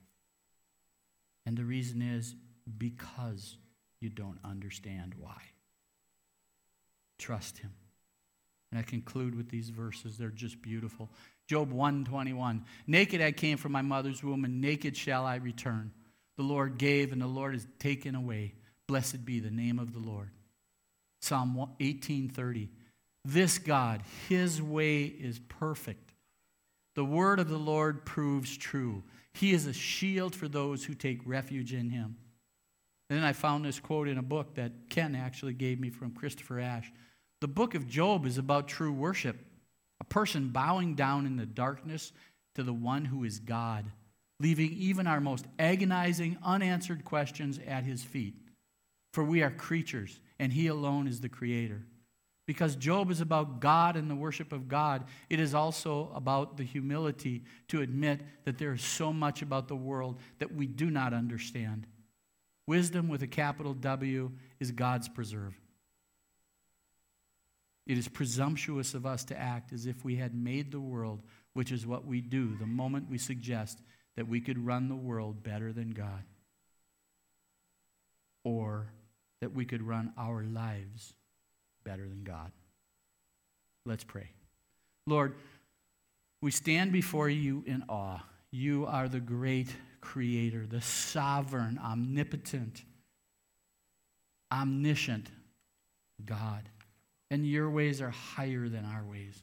And 1.45 1.57
the 1.57 1.65
reason 1.65 2.01
is 2.01 2.35
because 2.77 3.57
you 3.99 4.09
don't 4.09 4.39
understand 4.43 5.13
why. 5.17 5.41
Trust 7.18 7.59
him. 7.59 7.72
And 8.72 8.80
I 8.80 8.84
conclude 8.84 9.36
with 9.36 9.49
these 9.49 9.70
verses. 9.70 10.18
They're 10.18 10.30
just 10.30 10.61
beautiful. 10.61 11.09
Job 11.47 11.72
121. 11.72 12.66
Naked 12.88 13.22
I 13.22 13.32
came 13.32 13.57
from 13.57 13.72
my 13.72 13.82
mother's 13.84 14.24
womb, 14.24 14.45
and 14.45 14.61
naked 14.61 14.97
shall 14.97 15.26
I 15.26 15.36
return. 15.36 15.91
The 16.38 16.43
Lord 16.43 16.78
gave, 16.78 17.11
and 17.11 17.22
the 17.22 17.28
Lord 17.28 17.53
has 17.53 17.68
taken 17.78 18.16
away. 18.16 18.55
Blessed 18.88 19.26
be 19.26 19.39
the 19.39 19.51
name 19.51 19.78
of 19.78 19.93
the 19.93 19.99
Lord. 19.99 20.32
Psalm 21.22 21.55
1830. 21.55 22.70
This 23.26 23.57
God, 23.57 24.01
his 24.28 24.61
way 24.61 25.03
is 25.03 25.39
perfect. 25.39 26.11
The 26.95 27.05
word 27.05 27.39
of 27.39 27.49
the 27.49 27.57
Lord 27.57 28.05
proves 28.05 28.57
true. 28.57 29.03
He 29.34 29.53
is 29.53 29.66
a 29.66 29.74
shield 29.74 30.36
for 30.36 30.47
those 30.47 30.84
who 30.84 30.93
take 30.93 31.22
refuge 31.26 31.74
in 31.74 31.89
him. 31.89 32.18
And 33.14 33.22
then 33.22 33.30
I 33.30 33.34
found 33.34 33.64
this 33.64 33.80
quote 33.80 34.07
in 34.07 34.18
a 34.18 34.24
book 34.24 34.55
that 34.55 34.89
Ken 34.89 35.14
actually 35.14 35.53
gave 35.53 35.80
me 35.80 35.91
from 35.91 36.16
Christopher 36.16 36.59
Ash. 36.59 36.91
The 37.41 37.47
book 37.47 37.76
of 37.76 37.88
Job 37.88 38.26
is 38.26 38.39
about 38.39 38.68
true 38.68 38.91
worship, 38.91 39.38
a 40.01 40.03
person 40.03 40.49
bowing 40.49 40.95
down 40.95 41.28
in 41.28 41.38
the 41.38 41.45
darkness 41.45 42.11
to 42.55 42.64
the 42.64 42.74
one 42.74 43.05
who 43.05 43.24
is 43.24 43.38
God, 43.38 43.86
leaving 44.39 44.72
even 44.72 45.05
our 45.05 45.22
most 45.22 45.45
agonizing, 45.59 46.39
unanswered 46.41 47.05
questions 47.05 47.59
at 47.68 47.84
his 47.84 48.03
feet. 48.03 48.34
For 49.11 49.24
we 49.24 49.43
are 49.43 49.51
creatures, 49.51 50.20
and 50.39 50.51
he 50.51 50.66
alone 50.66 51.07
is 51.07 51.22
the 51.22 51.30
creator. 51.30 51.84
Because 52.47 52.76
Job 52.76 53.11
is 53.11 53.22
about 53.22 53.59
God 53.59 53.95
and 53.95 54.09
the 54.09 54.16
worship 54.16 54.51
of 54.51 54.68
God, 54.68 55.03
it 55.30 55.39
is 55.39 55.53
also 55.53 56.11
about 56.16 56.57
the 56.57 56.64
humility 56.64 57.43
to 57.68 57.82
admit 57.84 58.22
that 58.45 58.57
there 58.57 58.74
is 58.74 58.82
so 58.82 59.14
much 59.14 59.43
about 59.43 59.68
the 59.68 59.76
world 59.76 60.20
that 60.39 60.55
we 60.55 60.66
do 60.66 60.89
not 60.89 61.14
understand. 61.14 61.86
Wisdom 62.66 63.09
with 63.09 63.22
a 63.24 63.28
capital 63.28 63.74
W 63.74 64.32
is 64.59 64.72
God's 64.72 65.09
preserve. 65.09 65.53
It 67.86 67.97
is 67.97 68.07
presumptuous 68.07 68.93
of 68.93 69.05
us 69.05 69.26
to 69.26 69.38
act 69.38 69.74
as 69.74 69.86
if 69.86 70.05
we 70.05 70.16
had 70.16 70.34
made 70.34 70.72
the 70.72 70.80
world, 70.80 71.22
which 71.53 71.72
is 71.72 71.86
what 71.86 72.05
we 72.05 72.22
do 72.22 72.55
the 72.57 72.66
moment 72.66 73.09
we 73.09 73.18
suggest 73.18 73.82
that 74.16 74.28
we 74.28 74.39
could 74.39 74.57
run 74.57 74.88
the 74.88 74.95
world 74.95 75.43
better 75.43 75.74
than 75.74 75.91
God, 75.91 76.24
or 78.43 78.88
that 79.41 79.53
we 79.53 79.66
could 79.66 79.82
run 79.82 80.14
our 80.18 80.43
lives 80.43 81.14
better 81.84 82.07
than 82.07 82.24
God. 82.24 82.51
Let's 83.86 84.05
pray. 84.05 84.30
Lord, 85.05 85.36
we 86.41 86.51
stand 86.51 86.93
before 86.93 87.28
you 87.28 87.64
in 87.68 87.84
awe. 87.89 88.20
You 88.51 88.86
are 88.86 89.09
the 89.09 89.20
great 89.20 89.76
creator, 90.03 90.67
the 90.67 90.81
sovereign, 90.81 91.79
omnipotent, 91.83 92.83
omniscient 94.51 95.29
God. 96.25 96.67
And 97.31 97.47
your 97.47 97.69
ways 97.69 98.01
are 98.01 98.09
higher 98.09 98.67
than 98.67 98.85
our 98.85 99.03
ways. 99.03 99.41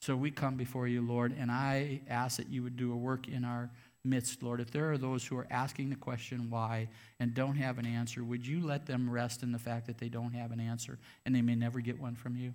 So 0.00 0.14
we 0.14 0.30
come 0.30 0.56
before 0.56 0.86
you, 0.86 1.02
Lord, 1.02 1.34
and 1.36 1.50
I 1.50 2.00
ask 2.08 2.36
that 2.36 2.48
you 2.48 2.62
would 2.62 2.76
do 2.76 2.92
a 2.92 2.96
work 2.96 3.26
in 3.26 3.44
our 3.44 3.68
midst, 4.04 4.40
Lord. 4.40 4.60
If 4.60 4.70
there 4.70 4.92
are 4.92 4.98
those 4.98 5.26
who 5.26 5.36
are 5.36 5.48
asking 5.50 5.90
the 5.90 5.96
question 5.96 6.48
why 6.48 6.88
and 7.18 7.34
don't 7.34 7.56
have 7.56 7.78
an 7.78 7.86
answer, 7.86 8.22
would 8.22 8.46
you 8.46 8.64
let 8.64 8.86
them 8.86 9.10
rest 9.10 9.42
in 9.42 9.50
the 9.50 9.58
fact 9.58 9.88
that 9.88 9.98
they 9.98 10.08
don't 10.08 10.32
have 10.32 10.52
an 10.52 10.60
answer 10.60 10.96
and 11.24 11.34
they 11.34 11.42
may 11.42 11.56
never 11.56 11.80
get 11.80 12.00
one 12.00 12.14
from 12.14 12.36
you? 12.36 12.54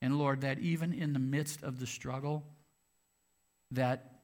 And 0.00 0.18
Lord, 0.18 0.40
that 0.40 0.58
even 0.60 0.94
in 0.94 1.12
the 1.12 1.18
midst 1.18 1.62
of 1.62 1.80
the 1.80 1.86
struggle, 1.86 2.44
that 3.72 4.17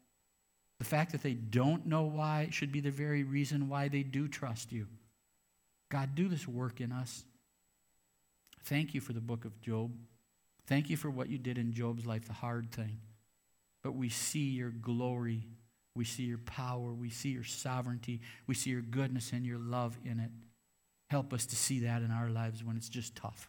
the 0.78 0.84
fact 0.84 1.12
that 1.12 1.22
they 1.22 1.34
don't 1.34 1.86
know 1.86 2.02
why 2.02 2.48
should 2.50 2.72
be 2.72 2.80
the 2.80 2.90
very 2.90 3.22
reason 3.22 3.68
why 3.68 3.88
they 3.88 4.02
do 4.02 4.28
trust 4.28 4.72
you. 4.72 4.86
God, 5.90 6.14
do 6.14 6.28
this 6.28 6.48
work 6.48 6.80
in 6.80 6.92
us. 6.92 7.24
Thank 8.64 8.94
you 8.94 9.00
for 9.00 9.12
the 9.12 9.20
book 9.20 9.44
of 9.44 9.60
Job. 9.60 9.92
Thank 10.66 10.90
you 10.90 10.96
for 10.96 11.10
what 11.10 11.28
you 11.28 11.38
did 11.38 11.58
in 11.58 11.72
Job's 11.72 12.06
life, 12.06 12.26
the 12.26 12.32
hard 12.32 12.72
thing. 12.72 12.98
But 13.82 13.94
we 13.94 14.08
see 14.08 14.50
your 14.50 14.70
glory 14.70 15.44
we 15.96 16.04
see 16.04 16.24
your 16.24 16.38
power. 16.38 16.92
We 16.92 17.10
see 17.10 17.30
your 17.30 17.44
sovereignty. 17.44 18.20
We 18.46 18.54
see 18.54 18.70
your 18.70 18.82
goodness 18.82 19.32
and 19.32 19.46
your 19.46 19.58
love 19.58 19.96
in 20.04 20.18
it. 20.18 20.30
Help 21.10 21.32
us 21.32 21.46
to 21.46 21.56
see 21.56 21.80
that 21.80 22.02
in 22.02 22.10
our 22.10 22.28
lives 22.28 22.64
when 22.64 22.76
it's 22.76 22.88
just 22.88 23.14
tough. 23.14 23.48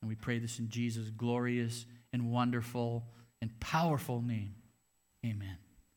And 0.00 0.08
we 0.08 0.14
pray 0.16 0.38
this 0.38 0.58
in 0.58 0.68
Jesus' 0.68 1.08
glorious 1.10 1.86
and 2.12 2.30
wonderful 2.30 3.06
and 3.40 3.58
powerful 3.60 4.20
name. 4.20 4.54
Amen. 5.24 5.71